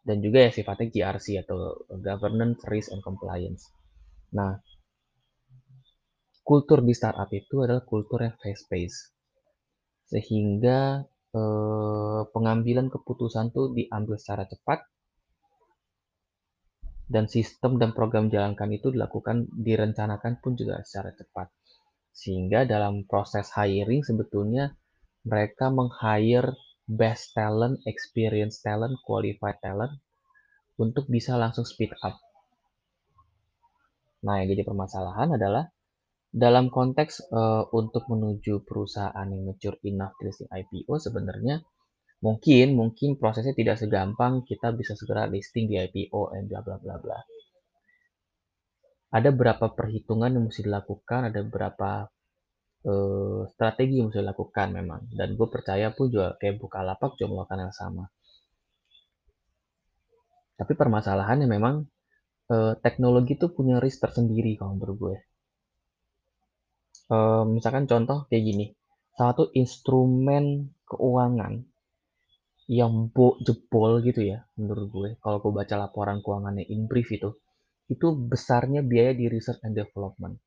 dan 0.00 0.24
juga 0.24 0.48
ya 0.48 0.50
sifatnya 0.52 0.88
GRC 0.88 1.44
atau 1.44 1.84
Governance, 2.00 2.64
Risk 2.64 2.92
and 2.96 3.04
Compliance. 3.04 3.68
Nah, 4.32 4.56
kultur 6.50 6.82
di 6.82 6.90
startup 6.98 7.30
itu 7.30 7.62
adalah 7.62 7.86
kultur 7.86 8.26
yang 8.26 8.34
fast-paced. 8.34 9.14
Sehingga 10.10 11.06
eh, 11.30 12.22
pengambilan 12.26 12.90
keputusan 12.90 13.54
tuh 13.54 13.70
diambil 13.70 14.18
secara 14.18 14.50
cepat 14.50 14.82
dan 17.06 17.30
sistem 17.30 17.78
dan 17.78 17.94
program 17.94 18.26
jalankan 18.34 18.66
itu 18.74 18.90
dilakukan 18.90 19.46
direncanakan 19.54 20.42
pun 20.42 20.58
juga 20.58 20.82
secara 20.82 21.14
cepat. 21.14 21.54
Sehingga 22.10 22.66
dalam 22.66 23.06
proses 23.06 23.46
hiring 23.54 24.02
sebetulnya 24.02 24.74
mereka 25.22 25.70
meng-hire 25.70 26.58
best 26.90 27.30
talent, 27.38 27.78
experience 27.86 28.58
talent, 28.58 28.98
qualified 29.06 29.62
talent 29.62 30.02
untuk 30.82 31.06
bisa 31.06 31.38
langsung 31.38 31.62
speed 31.62 31.94
up. 32.02 32.18
Nah, 34.26 34.42
yang 34.42 34.50
jadi 34.50 34.66
permasalahan 34.66 35.38
adalah 35.38 35.70
dalam 36.30 36.70
konteks 36.70 37.26
uh, 37.34 37.66
untuk 37.74 38.06
menuju 38.06 38.62
perusahaan 38.62 39.26
yang 39.26 39.50
mature 39.50 39.82
enough 39.82 40.14
di 40.22 40.30
listing 40.30 40.46
IPO 40.46 40.94
sebenarnya 41.02 41.58
mungkin 42.22 42.78
mungkin 42.78 43.18
prosesnya 43.18 43.56
tidak 43.56 43.82
segampang 43.82 44.46
kita 44.46 44.70
bisa 44.70 44.94
segera 44.94 45.26
listing 45.26 45.66
di 45.66 45.82
IPO 45.82 46.30
dan 46.30 46.46
bla 46.46 46.60
bla 46.62 46.76
bla 46.78 46.96
bla. 47.02 47.18
Ada 49.10 49.34
berapa 49.34 49.74
perhitungan 49.74 50.30
yang 50.30 50.46
mesti 50.46 50.62
dilakukan, 50.62 51.34
ada 51.34 51.42
berapa 51.42 52.06
uh, 52.86 53.42
strategi 53.50 53.98
yang 53.98 54.14
mesti 54.14 54.22
dilakukan 54.22 54.70
memang. 54.70 55.10
Dan 55.10 55.34
gue 55.34 55.48
percaya 55.50 55.90
pun 55.90 56.14
juga 56.14 56.38
kayak 56.38 56.62
buka 56.62 56.86
lapak 56.86 57.18
juga 57.18 57.34
melakukan 57.34 57.58
yang 57.58 57.74
sama. 57.74 58.04
Tapi 60.54 60.72
permasalahannya 60.78 61.50
memang 61.50 61.90
uh, 62.54 62.78
teknologi 62.78 63.34
itu 63.34 63.50
punya 63.50 63.82
risk 63.82 63.98
tersendiri 63.98 64.54
kalau 64.54 64.78
menurut 64.78 64.96
gue. 65.00 65.16
Misalkan 67.50 67.90
contoh 67.90 68.30
kayak 68.30 68.44
gini, 68.46 68.66
satu 69.18 69.50
instrumen 69.52 70.70
keuangan 70.86 71.66
yang 72.70 73.10
bo 73.10 73.34
jebol 73.42 73.98
gitu 74.06 74.22
ya 74.30 74.46
menurut 74.54 74.86
gue 74.94 75.10
kalau 75.18 75.42
gue 75.42 75.50
baca 75.50 75.74
laporan 75.74 76.22
keuangannya 76.22 76.70
in 76.70 76.86
brief 76.86 77.10
itu 77.10 77.34
itu 77.90 78.14
besarnya 78.14 78.86
biaya 78.86 79.10
di 79.10 79.26
research 79.26 79.58
and 79.66 79.74
development 79.74 80.38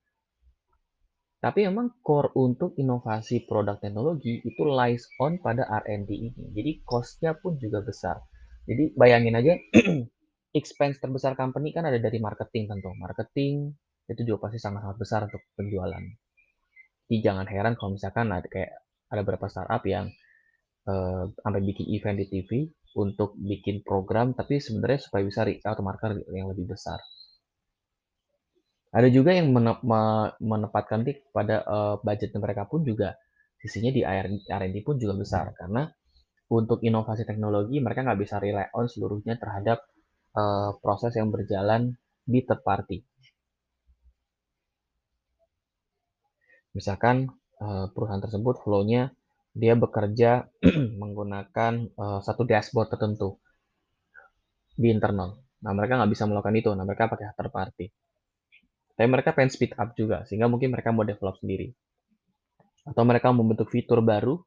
tapi 1.44 1.68
memang 1.68 2.00
core 2.00 2.32
untuk 2.40 2.80
inovasi 2.80 3.44
produk 3.44 3.76
teknologi 3.76 4.40
itu 4.40 4.64
lies 4.64 5.04
on 5.20 5.44
pada 5.44 5.68
R&D 5.68 6.08
ini. 6.16 6.56
Jadi 6.56 6.88
cost-nya 6.88 7.36
pun 7.36 7.60
juga 7.60 7.84
besar. 7.84 8.24
Jadi 8.64 8.96
bayangin 8.96 9.36
aja 9.36 9.52
expense 10.60 11.04
terbesar 11.04 11.36
company 11.36 11.76
kan 11.76 11.84
ada 11.84 12.00
dari 12.00 12.16
marketing 12.24 12.72
tentu. 12.72 12.96
Marketing 12.96 13.76
itu 14.08 14.24
juga 14.24 14.48
pasti 14.48 14.64
sangat-sangat 14.64 14.96
besar 14.96 15.20
untuk 15.28 15.44
penjualan. 15.60 16.04
Jadi 17.08 17.18
jangan 17.20 17.46
heran 17.48 17.74
kalau 17.76 17.96
misalkan 17.96 18.32
ada 18.32 18.48
kayak 18.48 18.72
ada 19.12 19.22
beberapa 19.22 19.46
startup 19.52 19.84
yang 19.86 20.10
uh, 20.90 21.30
sampai 21.30 21.62
bikin 21.62 21.86
event 21.94 22.18
di 22.18 22.26
TV 22.28 22.50
untuk 22.98 23.34
bikin 23.38 23.82
program 23.82 24.38
tapi 24.38 24.62
sebenarnya 24.62 25.10
supaya 25.10 25.26
bisa 25.26 25.42
reach 25.46 25.66
out 25.66 25.82
market 25.82 26.24
yang 26.32 26.50
lebih 26.50 26.74
besar. 26.74 27.02
Ada 28.94 29.10
juga 29.10 29.34
yang 29.34 29.50
menempatkan 30.38 31.02
di 31.02 31.18
pada 31.34 31.66
uh, 31.66 31.96
budget 32.06 32.30
mereka 32.38 32.70
pun 32.70 32.86
juga 32.86 33.18
sisinya 33.58 33.90
di 33.90 34.06
R&D 34.06 34.76
pun 34.86 35.02
juga 35.02 35.18
besar 35.18 35.50
karena 35.58 35.90
untuk 36.54 36.86
inovasi 36.86 37.26
teknologi 37.26 37.82
mereka 37.82 38.06
nggak 38.06 38.20
bisa 38.22 38.38
rely 38.38 38.70
on 38.78 38.86
seluruhnya 38.86 39.42
terhadap 39.42 39.82
uh, 40.38 40.78
proses 40.78 41.18
yang 41.18 41.34
berjalan 41.34 41.98
di 42.22 42.46
third 42.46 42.62
party. 42.62 43.02
Misalkan 46.74 47.30
uh, 47.62 47.90
perusahaan 47.94 48.22
tersebut 48.22 48.62
flow-nya 48.66 49.14
dia 49.54 49.78
bekerja 49.78 50.50
menggunakan 51.02 51.94
uh, 51.94 52.20
satu 52.26 52.44
dashboard 52.44 52.90
tertentu 52.90 53.38
di 54.74 54.90
internal. 54.90 55.38
Nah 55.62 55.72
mereka 55.72 56.02
nggak 56.02 56.12
bisa 56.12 56.26
melakukan 56.26 56.56
itu. 56.58 56.70
Nah 56.74 56.84
mereka 56.84 57.06
pakai 57.08 57.32
third 57.38 57.54
party. 57.54 57.86
Tapi 58.94 59.08
mereka 59.10 59.34
pengen 59.34 59.50
speed 59.50 59.74
up 59.78 59.98
juga, 59.98 60.22
sehingga 60.30 60.46
mungkin 60.46 60.70
mereka 60.70 60.94
mau 60.94 61.02
develop 61.02 61.38
sendiri. 61.42 61.74
Atau 62.86 63.02
mereka 63.08 63.34
membentuk 63.34 63.74
fitur 63.74 64.06
baru 64.06 64.38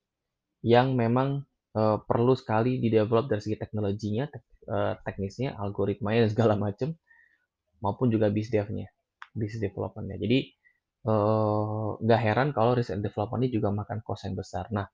yang 0.62 0.94
memang 0.94 1.42
uh, 1.74 1.98
perlu 2.06 2.38
sekali 2.38 2.78
di 2.78 2.86
develop 2.86 3.26
dari 3.26 3.42
segi 3.42 3.58
teknologinya, 3.58 4.30
tek, 4.30 4.42
uh, 4.70 4.94
teknisnya, 5.02 5.58
algoritmanya 5.58 6.26
dan 6.26 6.30
segala 6.30 6.54
macam, 6.54 6.94
maupun 7.82 8.06
juga 8.06 8.30
bis 8.30 8.46
devnya, 8.46 8.86
business 9.34 9.66
developmentnya. 9.66 10.14
Jadi 10.14 10.38
nggak 12.02 12.20
uh, 12.20 12.24
heran 12.26 12.50
kalau 12.50 12.74
research 12.74 12.98
development 12.98 13.46
ini 13.46 13.50
juga 13.54 13.70
makan 13.70 14.02
cost 14.02 14.26
yang 14.26 14.34
besar. 14.34 14.66
Nah, 14.74 14.86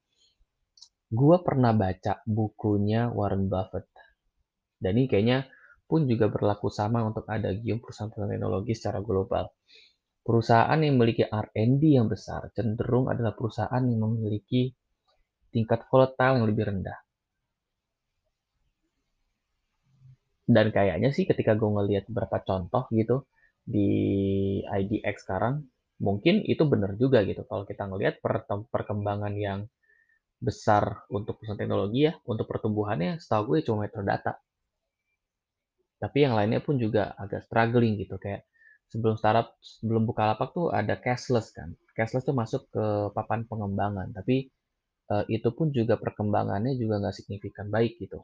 gue 1.12 1.36
pernah 1.40 1.72
baca 1.72 2.20
bukunya 2.28 3.08
Warren 3.08 3.48
Buffett. 3.48 3.88
Dan 4.76 4.92
ini 4.98 5.06
kayaknya 5.08 5.48
pun 5.88 6.08
juga 6.08 6.26
berlaku 6.32 6.68
sama 6.72 7.04
untuk 7.04 7.28
ada 7.28 7.52
gium 7.52 7.78
perusahaan-perusahaan 7.80 8.32
teknologi 8.32 8.72
secara 8.76 9.00
global. 9.04 9.46
perusahaan 10.22 10.78
yang 10.78 10.94
memiliki 10.94 11.26
R&D 11.26 11.82
yang 11.98 12.06
besar 12.06 12.46
cenderung 12.54 13.10
adalah 13.10 13.34
perusahaan 13.34 13.82
yang 13.82 14.06
memiliki 14.06 14.70
tingkat 15.50 15.82
volatile 15.90 16.38
yang 16.38 16.46
lebih 16.46 16.64
rendah. 16.70 16.94
Dan 20.46 20.70
kayaknya 20.70 21.10
sih 21.10 21.26
ketika 21.26 21.58
gue 21.58 21.66
ngelihat 21.66 22.06
beberapa 22.06 22.38
contoh 22.38 22.86
gitu 22.94 23.26
di 23.66 23.88
IDX 24.62 25.26
sekarang, 25.26 25.66
mungkin 26.02 26.42
itu 26.42 26.66
benar 26.66 26.98
juga 26.98 27.22
gitu. 27.22 27.46
Kalau 27.46 27.62
kita 27.62 27.86
ngelihat 27.86 28.18
perkembangan 28.68 29.34
yang 29.38 29.70
besar 30.42 31.06
untuk 31.14 31.38
perusahaan 31.38 31.56
teknologi 31.56 32.10
ya, 32.10 32.18
untuk 32.26 32.50
pertumbuhannya 32.50 33.22
setahu 33.22 33.54
gue 33.54 33.58
cuma 33.70 33.86
metrodata. 33.86 34.42
Tapi 36.02 36.18
yang 36.26 36.34
lainnya 36.34 36.58
pun 36.58 36.82
juga 36.82 37.14
agak 37.14 37.46
struggling 37.46 37.94
gitu 38.02 38.18
kayak 38.18 38.42
sebelum 38.90 39.14
startup 39.14 39.54
sebelum 39.62 40.02
buka 40.02 40.34
lapak 40.34 40.50
tuh 40.50 40.74
ada 40.74 40.98
cashless 40.98 41.54
kan. 41.54 41.78
Cashless 41.94 42.26
tuh 42.26 42.34
masuk 42.34 42.66
ke 42.74 42.84
papan 43.14 43.46
pengembangan, 43.46 44.10
tapi 44.10 44.50
uh, 45.14 45.22
itu 45.30 45.54
pun 45.54 45.70
juga 45.70 45.94
perkembangannya 45.94 46.74
juga 46.74 46.98
nggak 46.98 47.14
signifikan 47.14 47.70
baik 47.70 48.02
gitu. 48.02 48.18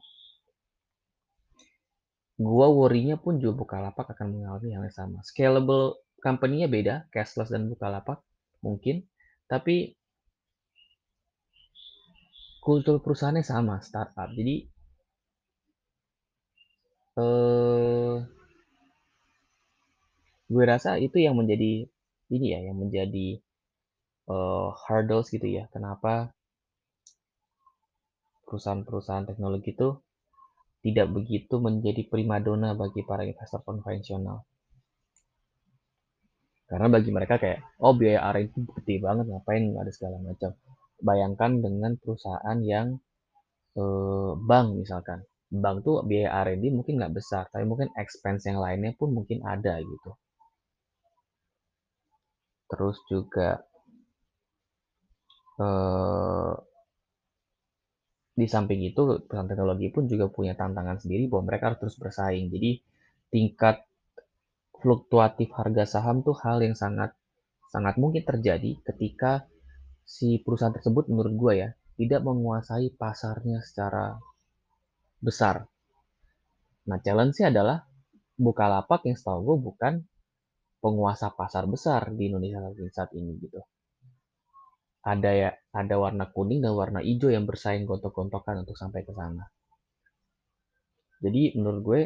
Gua 2.35 2.67
worry-nya 2.67 3.15
pun 3.15 3.39
juga 3.39 3.63
buka 3.63 3.77
lapak 3.79 4.11
akan 4.11 4.27
mengalami 4.27 4.75
hal 4.75 4.83
yang 4.83 4.95
sama. 4.95 5.23
Scalable 5.23 5.95
company-nya 6.19 6.67
beda, 6.67 6.95
cashless 7.13 7.51
dan 7.51 7.67
buka 7.71 7.87
lapak 7.87 8.19
mungkin, 8.63 9.07
tapi 9.47 9.95
kultur 12.59 12.99
perusahaannya 13.01 13.43
sama, 13.43 13.81
startup. 13.81 14.29
Jadi 14.35 14.55
eh 17.19 18.15
gue 20.49 20.63
rasa 20.65 20.97
itu 20.97 21.17
yang 21.21 21.37
menjadi 21.37 21.85
ini 22.29 22.45
ya, 22.53 22.59
yang 22.69 22.77
menjadi 22.77 23.41
uh, 24.29 24.73
hurdles 24.85 25.29
gitu 25.33 25.45
ya. 25.49 25.65
Kenapa 25.73 26.33
perusahaan-perusahaan 28.49 29.29
teknologi 29.29 29.77
itu 29.77 29.93
tidak 30.81 31.07
begitu 31.11 31.59
menjadi 31.61 32.01
primadona 32.07 32.73
bagi 32.73 33.05
para 33.05 33.27
investor 33.27 33.61
konvensional. 33.61 34.41
Karena 36.69 36.87
bagi 36.95 37.09
mereka 37.17 37.35
kayak, 37.43 37.59
oh 37.85 37.93
biaya 37.99 38.19
R&D 38.31 38.47
itu 38.53 38.59
gede 38.77 38.95
banget, 39.05 39.25
ngapain 39.29 39.63
ada 39.81 39.91
segala 39.97 40.17
macam. 40.27 40.51
Bayangkan 41.07 41.51
dengan 41.65 41.91
perusahaan 42.01 42.57
yang 42.73 42.87
eh, 43.81 44.31
bank 44.49 44.67
misalkan. 44.81 45.19
Bank 45.63 45.77
tuh 45.87 45.95
biaya 46.09 46.29
R&D 46.45 46.65
mungkin 46.77 46.93
nggak 47.01 47.15
besar, 47.19 47.43
tapi 47.51 47.65
mungkin 47.71 47.89
expense 48.03 48.43
yang 48.49 48.59
lainnya 48.63 48.93
pun 48.99 49.09
mungkin 49.17 49.39
ada 49.53 49.73
gitu. 49.81 50.11
Terus 52.71 52.97
juga 53.11 53.49
eh, 55.59 56.53
di 58.39 58.47
samping 58.47 58.81
itu 58.89 59.01
perusahaan 59.27 59.49
teknologi 59.51 59.87
pun 59.91 60.03
juga 60.07 60.25
punya 60.31 60.53
tantangan 60.55 60.97
sendiri 61.03 61.27
bahwa 61.27 61.43
mereka 61.51 61.63
harus 61.73 61.79
terus 61.83 61.97
bersaing. 61.99 62.47
Jadi 62.53 62.71
tingkat 63.33 63.83
fluktuatif 64.79 65.51
harga 65.55 65.83
saham 65.85 66.23
tuh 66.23 66.35
hal 66.43 66.63
yang 66.63 66.75
sangat 66.75 67.13
sangat 67.69 67.95
mungkin 68.01 68.25
terjadi 68.25 68.81
ketika 68.81 69.45
si 70.03 70.41
perusahaan 70.41 70.73
tersebut 70.73 71.05
menurut 71.11 71.33
gue 71.37 71.53
ya 71.63 71.69
tidak 71.99 72.21
menguasai 72.23 72.95
pasarnya 72.95 73.59
secara 73.61 74.17
besar. 75.19 75.67
Nah 76.87 76.97
challenge-nya 77.03 77.51
adalah 77.51 77.85
Bukalapak 78.39 79.03
yang 79.03 79.19
setahu 79.19 79.51
gue 79.51 79.57
bukan 79.67 79.93
penguasa 80.79 81.27
pasar 81.35 81.67
besar 81.67 82.07
di 82.15 82.31
Indonesia 82.31 82.63
saat 82.95 83.11
ini 83.11 83.35
gitu 83.35 83.59
ada 85.03 85.31
ya 85.31 85.49
ada 85.71 85.95
warna 85.95 86.27
kuning 86.27 86.59
dan 86.59 86.75
warna 86.75 86.99
hijau 86.99 87.31
yang 87.31 87.47
bersaing 87.47 87.87
gontok-gontokan 87.87 88.67
untuk 88.67 88.75
sampai 88.75 89.07
ke 89.07 89.15
sana. 89.15 89.47
Jadi 91.23 91.55
menurut 91.55 91.81
gue 91.83 92.01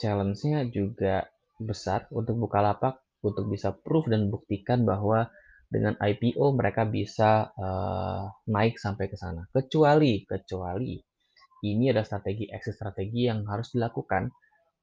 challenge-nya 0.00 0.68
juga 0.68 1.24
besar 1.64 2.06
untuk 2.12 2.36
Bukalapak 2.38 3.00
untuk 3.22 3.48
bisa 3.48 3.70
proof 3.70 4.10
dan 4.10 4.28
buktikan 4.28 4.82
bahwa 4.82 5.30
dengan 5.72 5.96
IPO 5.96 6.52
mereka 6.52 6.84
bisa 6.84 7.48
uh, 7.56 8.28
naik 8.50 8.76
sampai 8.76 9.08
ke 9.08 9.16
sana. 9.16 9.48
Kecuali 9.48 10.20
kecuali 10.28 11.00
ini 11.64 11.88
ada 11.88 12.04
strategi 12.04 12.50
exit 12.50 12.76
strategi 12.76 13.30
yang 13.30 13.46
harus 13.48 13.72
dilakukan 13.72 14.28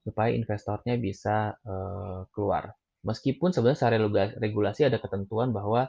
supaya 0.02 0.34
investornya 0.34 0.96
bisa 0.98 1.54
uh, 1.62 2.26
keluar. 2.34 2.74
Meskipun 3.06 3.54
sebenarnya 3.54 3.80
secara 3.80 3.96
regulasi 4.42 4.88
ada 4.88 4.98
ketentuan 4.98 5.54
bahwa 5.54 5.88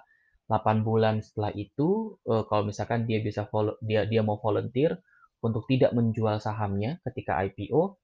8 0.50 0.82
bulan 0.82 1.22
setelah 1.22 1.54
itu 1.54 2.18
uh, 2.26 2.42
kalau 2.50 2.66
misalkan 2.66 3.06
dia 3.06 3.22
bisa 3.22 3.46
dia 3.80 4.04
dia 4.04 4.20
mau 4.20 4.36
volunteer 4.42 4.98
untuk 5.40 5.64
tidak 5.70 5.94
menjual 5.96 6.42
sahamnya 6.42 6.98
ketika 7.06 7.40
IPO 7.46 7.96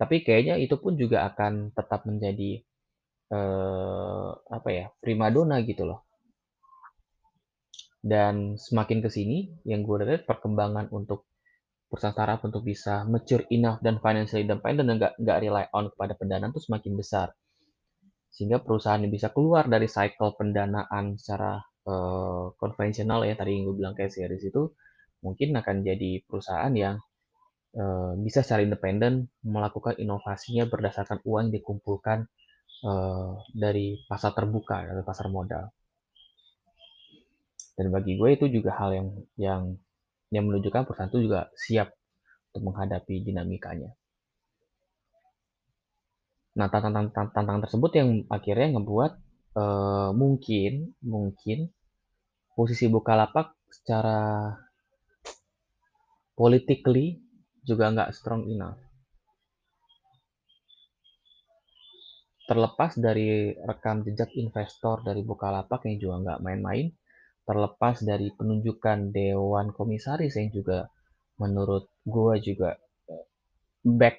tapi 0.00 0.24
kayaknya 0.24 0.56
itu 0.56 0.80
pun 0.80 0.96
juga 0.96 1.28
akan 1.28 1.76
tetap 1.76 2.08
menjadi 2.08 2.64
uh, 3.36 4.32
apa 4.48 4.68
ya 4.72 4.86
primadona 4.96 5.60
gitu 5.60 5.84
loh. 5.84 6.08
Dan 8.00 8.56
semakin 8.56 9.04
ke 9.04 9.12
sini 9.12 9.60
yang 9.68 9.84
gue 9.84 10.00
lihat 10.00 10.24
perkembangan 10.24 10.88
untuk 10.88 11.28
perusahaan 11.92 12.16
startup 12.16 12.40
untuk 12.48 12.64
bisa 12.64 13.04
mature 13.04 13.44
enough 13.52 13.84
dan 13.84 14.00
financially 14.00 14.48
independent 14.48 14.88
dan 14.88 14.96
nggak 14.96 15.14
nggak 15.20 15.38
rely 15.44 15.64
on 15.76 15.92
kepada 15.92 16.16
pendanaan 16.16 16.56
itu 16.56 16.64
semakin 16.64 16.96
besar. 16.96 17.28
Sehingga 18.32 18.64
perusahaan 18.64 19.04
bisa 19.04 19.28
keluar 19.28 19.68
dari 19.68 19.84
cycle 19.84 20.32
pendanaan 20.32 21.20
secara 21.20 21.60
uh, 21.84 22.56
konvensional 22.56 23.28
ya 23.28 23.36
tadi 23.36 23.52
yang 23.52 23.68
gue 23.68 23.76
bilang 23.76 23.92
kayak 23.92 24.16
series 24.16 24.48
itu 24.48 24.72
mungkin 25.20 25.52
akan 25.60 25.84
jadi 25.84 26.24
perusahaan 26.24 26.72
yang 26.72 26.96
uh, 27.76 28.12
bisa 28.18 28.42
secara 28.42 28.64
independen 28.64 29.30
melakukan 29.44 29.98
inovasinya 29.98 30.66
berdasarkan 30.66 31.22
uang 31.22 31.50
yang 31.50 31.52
dikumpulkan 31.60 32.26
uh, 32.86 33.38
dari 33.52 34.00
pasar 34.06 34.34
terbuka 34.34 34.86
dari 34.86 35.04
pasar 35.04 35.30
modal. 35.30 35.70
Dan 37.78 37.88
bagi 37.94 38.20
gue 38.20 38.28
itu 38.36 38.46
juga 38.50 38.76
hal 38.76 38.90
yang 38.92 39.08
yang 39.40 39.62
yang 40.30 40.44
menunjukkan 40.46 40.86
perusahaan 40.86 41.10
itu 41.10 41.26
juga 41.26 41.50
siap 41.56 41.90
untuk 42.50 42.70
menghadapi 42.70 43.24
dinamikanya. 43.24 43.94
Nah, 46.50 46.66
tantangan-tantangan 46.66 47.62
tersebut 47.62 47.90
yang 47.94 48.08
akhirnya 48.26 48.74
ngebuat 48.76 49.12
uh, 49.54 50.10
mungkin 50.12 50.92
mungkin 51.00 51.70
posisi 52.58 52.90
Bukalapak 52.90 53.54
secara 53.70 54.50
politically 56.34 57.29
juga 57.64 57.92
nggak 57.92 58.10
strong 58.14 58.48
enough. 58.48 58.78
Terlepas 62.48 62.98
dari 62.98 63.54
rekam 63.54 64.02
jejak 64.02 64.34
investor 64.34 65.06
dari 65.06 65.22
Bukalapak 65.22 65.86
yang 65.86 66.02
juga 66.02 66.16
nggak 66.26 66.40
main-main, 66.42 66.90
terlepas 67.46 68.02
dari 68.02 68.34
penunjukan 68.34 69.14
Dewan 69.14 69.70
Komisaris 69.70 70.34
yang 70.34 70.50
juga 70.50 70.90
menurut 71.38 71.88
gue 72.04 72.34
juga 72.42 72.76
eh, 73.08 73.24
back 73.86 74.18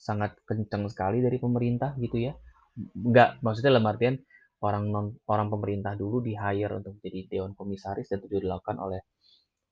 sangat 0.00 0.38
kencang 0.46 0.86
sekali 0.88 1.20
dari 1.20 1.36
pemerintah 1.36 1.92
gitu 1.98 2.16
ya 2.30 2.32
nggak 2.78 3.44
maksudnya 3.44 3.76
dalam 3.76 3.90
artian 3.90 4.16
orang 4.64 4.84
non 4.88 5.06
orang 5.28 5.48
pemerintah 5.52 5.92
dulu 5.98 6.24
di 6.24 6.32
hire 6.36 6.80
untuk 6.80 7.00
menjadi 7.00 7.20
dewan 7.28 7.52
komisaris 7.56 8.08
dan 8.08 8.20
itu 8.24 8.40
dilakukan 8.40 8.76
oleh 8.80 9.00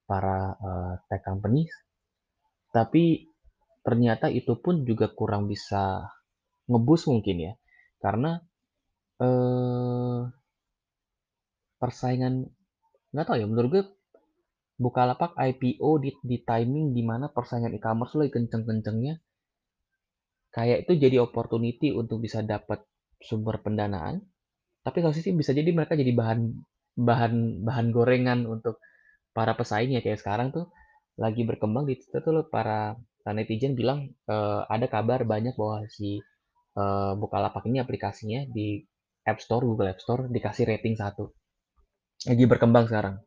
para 0.09 0.57
uh, 0.57 0.95
tech 1.09 1.25
companies 1.25 1.69
tapi 2.71 3.29
ternyata 3.83 4.29
itu 4.29 4.59
pun 4.61 4.85
juga 4.85 5.09
kurang 5.13 5.49
bisa 5.49 6.13
ngebus 6.69 7.09
mungkin 7.09 7.37
ya. 7.41 7.53
Karena 7.99 8.39
uh, 9.23 10.29
persaingan 11.79 12.47
nggak 13.15 13.27
tahu 13.27 13.37
ya 13.41 13.47
menurut 13.49 13.71
gue 13.73 13.85
Bukalapak 14.79 15.35
IPO 15.35 15.91
di, 15.99 16.15
di 16.23 16.39
timing 16.47 16.95
di 16.95 17.03
mana 17.03 17.27
persaingan 17.27 17.75
e-commerce 17.75 18.15
lagi 18.15 18.31
kenceng-kencengnya 18.31 19.19
kayak 20.55 20.87
itu 20.87 20.93
jadi 21.03 21.19
opportunity 21.19 21.91
untuk 21.91 22.23
bisa 22.23 22.47
dapat 22.47 22.87
sumber 23.19 23.59
pendanaan. 23.59 24.23
Tapi 24.87 25.03
kalau 25.03 25.11
sih 25.11 25.35
bisa 25.35 25.51
jadi 25.51 25.75
mereka 25.75 25.99
jadi 25.99 26.15
bahan 26.15 26.41
bahan 26.95 27.67
bahan 27.67 27.87
gorengan 27.91 28.47
untuk 28.47 28.79
para 29.35 29.59
pesaingnya 29.59 29.99
kayak 29.99 30.23
sekarang 30.23 30.55
tuh 30.55 30.71
lagi 31.19 31.43
berkembang 31.43 31.85
di 31.85 31.99
Twitter 31.99 32.23
tuh 32.23 32.47
para 32.47 32.95
netizen 33.29 33.77
bilang 33.77 34.09
e, 34.25 34.37
ada 34.71 34.87
kabar 34.89 35.27
banyak 35.27 35.53
bahwa 35.59 35.85
si 35.91 36.23
e, 36.73 36.83
Bukalapak 37.19 37.67
ini 37.69 37.83
aplikasinya 37.83 38.47
di 38.49 38.81
App 39.27 39.43
Store 39.43 39.67
Google 39.67 39.93
App 39.93 40.01
Store 40.01 40.31
dikasih 40.31 40.65
rating 40.65 40.97
satu. 40.97 41.29
Lagi 42.25 42.45
berkembang 42.49 42.89
sekarang. 42.89 43.21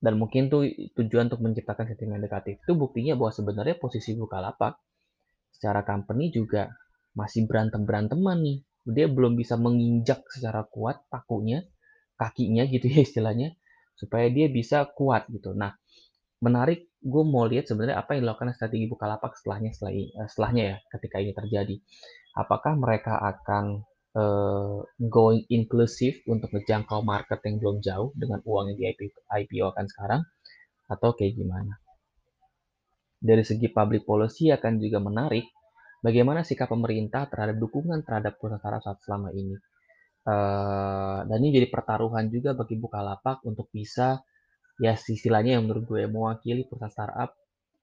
Dan 0.00 0.16
mungkin 0.16 0.48
tuh 0.48 0.64
tujuan 0.96 1.28
untuk 1.28 1.44
menciptakan 1.44 1.92
sentimen 1.92 2.24
negatif 2.24 2.56
itu 2.56 2.72
buktinya 2.72 3.20
bahwa 3.20 3.36
sebenarnya 3.36 3.76
posisi 3.76 4.16
Bukalapak 4.16 4.80
secara 5.52 5.84
company 5.84 6.32
juga 6.32 6.72
masih 7.12 7.44
berantem-beranteman 7.44 8.40
nih. 8.40 8.58
Dia 8.88 9.06
belum 9.12 9.36
bisa 9.36 9.60
menginjak 9.60 10.24
secara 10.32 10.64
kuat 10.64 11.04
pakunya, 11.12 11.68
kakinya 12.16 12.64
gitu 12.64 12.88
ya 12.88 13.04
istilahnya, 13.04 13.52
supaya 13.92 14.32
dia 14.32 14.48
bisa 14.48 14.88
kuat 14.96 15.28
gitu. 15.28 15.52
Nah, 15.52 15.76
menarik 16.40 16.88
gue 17.00 17.24
mau 17.24 17.48
lihat 17.48 17.68
sebenarnya 17.68 17.96
apa 18.00 18.16
yang 18.16 18.28
dilakukan 18.28 18.52
strategi 18.56 18.84
Bukalapak 18.88 19.36
setelahnya 19.36 19.72
setelah, 19.72 19.92
uh, 19.96 20.28
setelahnya 20.28 20.62
ya 20.64 20.76
ketika 20.96 21.16
ini 21.20 21.32
terjadi. 21.32 21.76
Apakah 22.36 22.76
mereka 22.76 23.16
akan 23.20 23.84
uh, 24.16 24.84
going 25.00 25.44
inclusive 25.52 26.20
untuk 26.28 26.52
menjangkau 26.52 27.00
market 27.04 27.40
yang 27.44 27.56
belum 27.60 27.76
jauh 27.80 28.10
dengan 28.16 28.40
uang 28.44 28.72
yang 28.72 28.78
di 28.96 29.08
IPO 29.12 29.68
kan 29.76 29.86
sekarang 29.88 30.22
atau 30.88 31.12
kayak 31.16 31.36
gimana? 31.36 31.76
Dari 33.20 33.44
segi 33.44 33.68
public 33.68 34.08
policy 34.08 34.48
akan 34.48 34.80
juga 34.80 35.00
menarik 35.00 35.44
bagaimana 36.00 36.40
sikap 36.40 36.72
pemerintah 36.72 37.28
terhadap 37.28 37.60
dukungan 37.60 38.00
terhadap 38.00 38.40
perusahaan 38.40 38.80
startup 38.80 38.96
selama 39.04 39.28
ini. 39.36 39.56
Uh, 40.20 41.24
dan 41.24 41.40
ini 41.40 41.64
jadi 41.64 41.68
pertaruhan 41.72 42.28
juga 42.28 42.52
bagi 42.52 42.76
Bukalapak 42.76 43.40
untuk 43.48 43.72
bisa 43.72 44.20
ya 44.80 44.96
istilahnya 44.96 45.60
yang 45.60 45.68
menurut 45.68 45.84
gue 45.84 46.02
mewakili 46.08 46.64
perusahaan 46.64 46.90
startup 46.90 47.36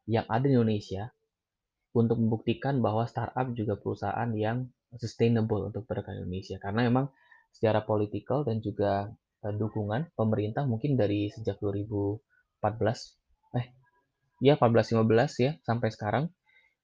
yang 0.10 0.25
ada 0.25 0.49
di 0.49 0.57
Indonesia 0.57 1.13
untuk 1.93 2.17
membuktikan 2.17 2.81
bahwa 2.81 3.05
startup 3.05 3.53
juga 3.53 3.77
perusahaan 3.77 4.29
yang 4.33 4.65
sustainable 4.97 5.69
untuk 5.69 5.86
bergerak 5.86 6.17
Indonesia 6.17 6.57
karena 6.57 6.89
memang 6.89 7.13
secara 7.53 7.86
politikal 7.86 8.41
dan 8.43 8.65
juga 8.65 9.13
uh, 9.45 9.53
dukungan 9.53 10.17
pemerintah 10.17 10.65
mungkin 10.65 10.97
dari 10.97 11.29
sejak 11.29 11.62
2014 11.62 12.17
eh 13.62 13.67
ya 14.41 14.57
14 14.57 14.97
15 14.97 15.43
ya 15.45 15.51
sampai 15.62 15.89
sekarang 15.93 16.25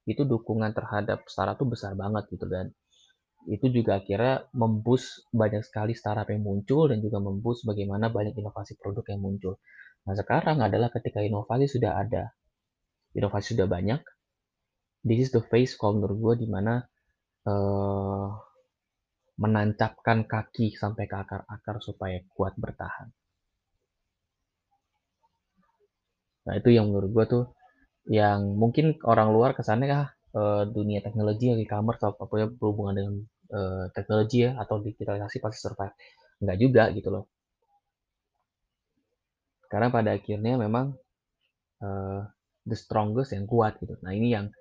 itu 0.06 0.28
dukungan 0.28 0.76
terhadap 0.78 1.26
startup 1.26 1.58
tuh 1.58 1.74
besar 1.74 1.98
banget 1.98 2.28
gitu 2.30 2.46
dan 2.46 2.76
itu 3.48 3.68
juga 3.72 4.00
akhirnya 4.00 4.48
membus 4.56 5.28
banyak 5.36 5.64
sekali 5.68 5.92
startup 5.96 6.28
yang 6.32 6.44
muncul 6.44 6.88
dan 6.88 7.04
juga 7.04 7.20
membus 7.20 7.68
bagaimana 7.68 8.08
banyak 8.08 8.40
inovasi 8.40 8.80
produk 8.80 9.04
yang 9.12 9.20
muncul. 9.20 9.60
Nah 10.04 10.16
sekarang 10.20 10.60
adalah 10.60 10.92
ketika 10.92 11.24
inovasi 11.24 11.72
sudah 11.72 11.96
ada, 11.96 12.36
inovasi 13.16 13.56
sudah 13.56 13.68
banyak, 13.72 14.04
this 15.08 15.28
is 15.28 15.30
the 15.32 15.40
phase 15.48 15.80
kalau 15.80 16.00
menurut 16.00 16.18
gue 16.20 16.34
di 16.44 16.48
mana 16.52 16.84
uh, 17.48 18.28
menancapkan 19.40 20.28
kaki 20.28 20.76
sampai 20.76 21.08
ke 21.08 21.16
akar-akar 21.16 21.80
supaya 21.80 22.20
kuat 22.36 22.54
bertahan. 22.60 23.12
Nah 26.44 26.54
itu 26.60 26.70
yang 26.76 26.92
menurut 26.92 27.10
gue 27.16 27.26
tuh 27.28 27.44
yang 28.04 28.60
mungkin 28.60 29.00
orang 29.08 29.32
luar 29.32 29.56
kesannya 29.56 29.88
ah 29.96 30.08
uh, 30.36 30.64
dunia 30.68 31.00
teknologi 31.00 31.48
e-commerce 31.56 32.04
atau 32.04 32.20
apa 32.20 32.52
berhubungan 32.52 32.96
dengan 33.00 33.16
uh, 33.56 33.86
teknologi 33.96 34.44
ya 34.44 34.60
atau 34.60 34.84
digitalisasi 34.84 35.40
pasti 35.40 35.60
survive. 35.64 35.96
Enggak 36.44 36.58
juga 36.60 36.84
gitu 36.92 37.08
loh 37.08 37.33
karena 39.74 39.90
pada 39.90 40.14
akhirnya 40.14 40.54
memang 40.62 40.94
uh, 41.82 42.22
the 42.62 42.78
strongest 42.78 43.34
yang 43.34 43.50
kuat 43.50 43.82
gitu. 43.82 43.98
Nah 44.06 44.14
ini 44.14 44.30
yang 44.30 44.54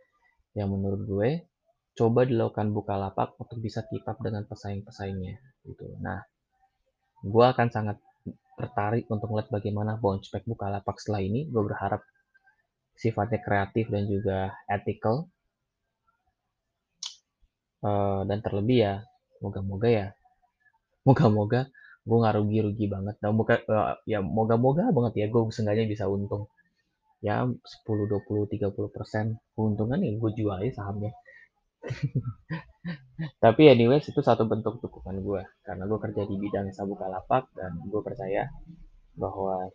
yang 0.57 0.73
menurut 0.73 1.05
gue 1.05 1.31
coba 1.93 2.25
dilakukan 2.25 2.73
buka 2.73 2.97
lapak 2.97 3.37
untuk 3.37 3.61
bisa 3.61 3.85
keep 3.93 4.09
up 4.09 4.17
dengan 4.25 4.49
pesaing-pesaingnya 4.49 5.37
gitu. 5.69 5.85
Nah 6.01 6.25
gue 7.21 7.45
akan 7.45 7.69
sangat 7.69 8.01
tertarik 8.57 9.05
untuk 9.13 9.29
melihat 9.37 9.53
bagaimana 9.53 10.01
bounce 10.01 10.33
back 10.33 10.49
lapak 10.49 10.97
setelah 10.97 11.21
ini. 11.21 11.45
Gue 11.53 11.61
berharap 11.61 12.01
sifatnya 12.97 13.45
kreatif 13.45 13.93
dan 13.93 14.09
juga 14.09 14.57
ethical. 14.65 15.29
Uh, 17.83 18.23
dan 18.31 18.39
terlebih 18.41 18.79
ya 18.79 18.95
moga-moga 19.43 19.91
ya 19.91 20.07
moga-moga 21.03 21.67
gue 22.03 22.17
nggak 22.19 22.35
rugi-rugi 22.39 22.87
banget. 22.91 23.17
Dan 23.23 23.39
moga 23.39 23.57
uh, 23.69 23.97
ya 24.09 24.19
moga-moga 24.21 24.91
banget 24.91 25.13
ya 25.23 25.27
gue 25.33 25.41
seenggaknya 25.55 25.87
bisa 25.87 26.05
untung. 26.11 26.51
Ya 27.23 27.47
10 27.47 27.87
20 27.87 28.51
30 28.51 28.95
persen 28.95 29.39
keuntungan 29.55 30.03
ya 30.03 30.11
gue 30.15 30.31
jual 30.35 30.57
aja 30.59 30.83
sahamnya. 30.83 31.15
Tapi 33.45 33.63
anyways 33.71 34.07
itu 34.11 34.21
satu 34.23 34.47
bentuk 34.47 34.83
dukungan 34.83 35.23
gue 35.23 35.43
karena 35.67 35.85
gue 35.87 35.99
kerja 35.99 36.23
di 36.27 36.37
bidang 36.39 36.75
sabuka 36.75 37.07
lapak 37.07 37.51
dan 37.55 37.79
gue 37.87 38.01
percaya 38.03 38.51
bahwa 39.15 39.71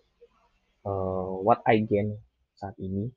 uh, 0.83 1.31
what 1.43 1.63
I 1.63 1.83
gain 1.83 2.19
saat 2.57 2.75
ini 2.79 3.07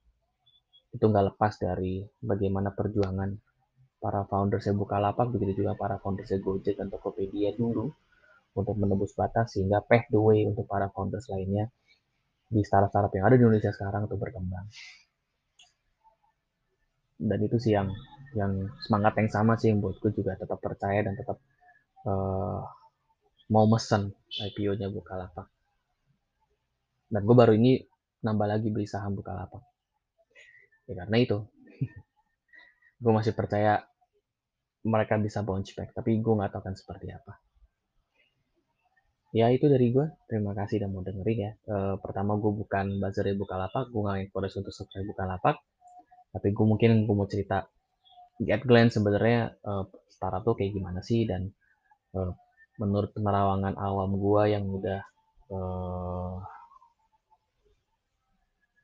itu 0.91 1.05
nggak 1.07 1.35
lepas 1.35 1.55
dari 1.63 2.03
bagaimana 2.19 2.75
perjuangan 2.75 3.31
para 4.03 4.27
founder 4.27 4.59
saya 4.59 4.75
lapak 4.75 5.31
begitu 5.31 5.63
juga 5.63 5.79
para 5.79 6.01
founder 6.03 6.27
saya 6.27 6.43
Gojek 6.43 6.81
dan 6.81 6.91
Tokopedia 6.91 7.55
dulu 7.55 7.93
untuk 8.55 8.75
menembus 8.79 9.15
batas 9.15 9.55
sehingga 9.55 9.83
pave 9.85 10.11
the 10.11 10.21
way 10.21 10.43
untuk 10.47 10.67
para 10.67 10.91
founders 10.91 11.31
lainnya 11.31 11.71
di 12.51 12.67
startup-startup 12.67 13.15
yang 13.15 13.25
ada 13.31 13.37
di 13.39 13.43
Indonesia 13.47 13.71
sekarang 13.71 14.11
untuk 14.11 14.19
berkembang. 14.19 14.67
Dan 17.21 17.39
itu 17.47 17.57
sih 17.63 17.77
yang 17.77 17.93
yang 18.35 18.67
semangat 18.83 19.15
yang 19.23 19.31
sama 19.31 19.55
sih 19.55 19.71
yang 19.71 19.79
buatku 19.79 20.11
juga 20.11 20.35
tetap 20.35 20.59
percaya 20.59 21.03
dan 21.07 21.15
tetap 21.15 21.39
uh, 22.07 22.63
mau 23.51 23.67
mesen 23.71 24.11
IPO-nya 24.41 24.91
Bukalapak. 24.91 25.47
Dan 27.11 27.23
gue 27.27 27.37
baru 27.37 27.55
ini 27.55 27.83
nambah 28.23 28.47
lagi 28.47 28.71
beli 28.71 28.87
saham 28.87 29.15
Bukalapak. 29.15 29.63
Ya 30.91 31.07
karena 31.07 31.17
itu. 31.23 31.39
gue 33.03 33.13
masih 33.15 33.35
percaya 33.35 33.83
mereka 34.81 35.21
bisa 35.21 35.45
bounce 35.45 35.77
back, 35.77 35.93
tapi 35.93 36.19
gue 36.19 36.35
nggak 36.35 36.51
tahu 36.57 36.63
kan 36.67 36.75
seperti 36.75 37.13
apa. 37.13 37.37
Ya 39.31 39.47
itu 39.55 39.71
dari 39.71 39.95
gue, 39.95 40.07
terima 40.27 40.53
kasih 40.59 40.83
udah 40.83 40.91
mau 40.91 41.03
dengerin 41.07 41.39
ya. 41.39 41.53
E, 41.63 41.77
pertama 42.03 42.35
gue 42.35 42.51
bukan 42.51 42.99
buzzer 42.99 43.31
lapak, 43.31 43.85
gue 43.95 44.01
nggak 44.03 44.19
encourage 44.27 44.57
untuk 44.59 44.75
subscribe 44.75 45.15
lapak, 45.15 45.57
tapi 46.35 46.49
gue 46.51 46.67
mungkin 46.67 47.07
gue 47.07 47.15
mau 47.15 47.31
cerita 47.31 47.63
at 48.41 48.63
glance 48.67 48.99
sebenarnya 48.99 49.55
e, 49.63 49.73
startup 50.11 50.43
tuh 50.43 50.59
kayak 50.59 50.75
gimana 50.75 50.99
sih? 51.07 51.31
Dan 51.31 51.47
e, 52.11 52.21
menurut 52.83 53.15
penerawangan 53.15 53.79
awam 53.79 54.19
gue 54.19 54.43
yang 54.51 54.67
udah 54.67 55.01
e, 55.47 55.59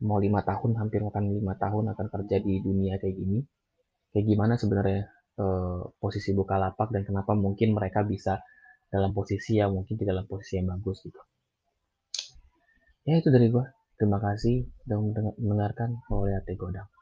mau 0.04 0.18
lima 0.20 0.44
tahun 0.44 0.76
hampir 0.76 1.00
akan 1.00 1.24
lima 1.32 1.56
tahun 1.56 1.90
akan 1.96 2.06
kerja 2.12 2.36
di 2.44 2.60
dunia 2.60 3.00
kayak 3.00 3.16
gini 3.16 3.40
kayak 4.12 4.26
gimana 4.28 4.60
sebenarnya 4.60 5.08
uh, 5.40 5.88
posisi 5.96 6.36
Bukalapak 6.36 6.92
dan 6.92 7.08
kenapa 7.08 7.32
mungkin 7.32 7.72
mereka 7.72 8.04
bisa 8.04 8.44
dalam 8.90 9.10
posisi 9.12 9.58
yang 9.58 9.74
mungkin 9.74 9.94
tidak 9.98 10.16
dalam 10.16 10.26
posisi 10.26 10.58
yang 10.58 10.70
bagus 10.72 11.02
gitu. 11.04 11.20
Ya 13.06 13.22
itu 13.22 13.30
dari 13.30 13.50
gue. 13.50 13.64
Terima 13.96 14.18
kasih 14.18 14.66
sudah 14.84 14.98
mendengarkan. 15.38 16.02
Mau 16.10 16.26
lihat 16.26 16.44
Godang. 16.58 16.95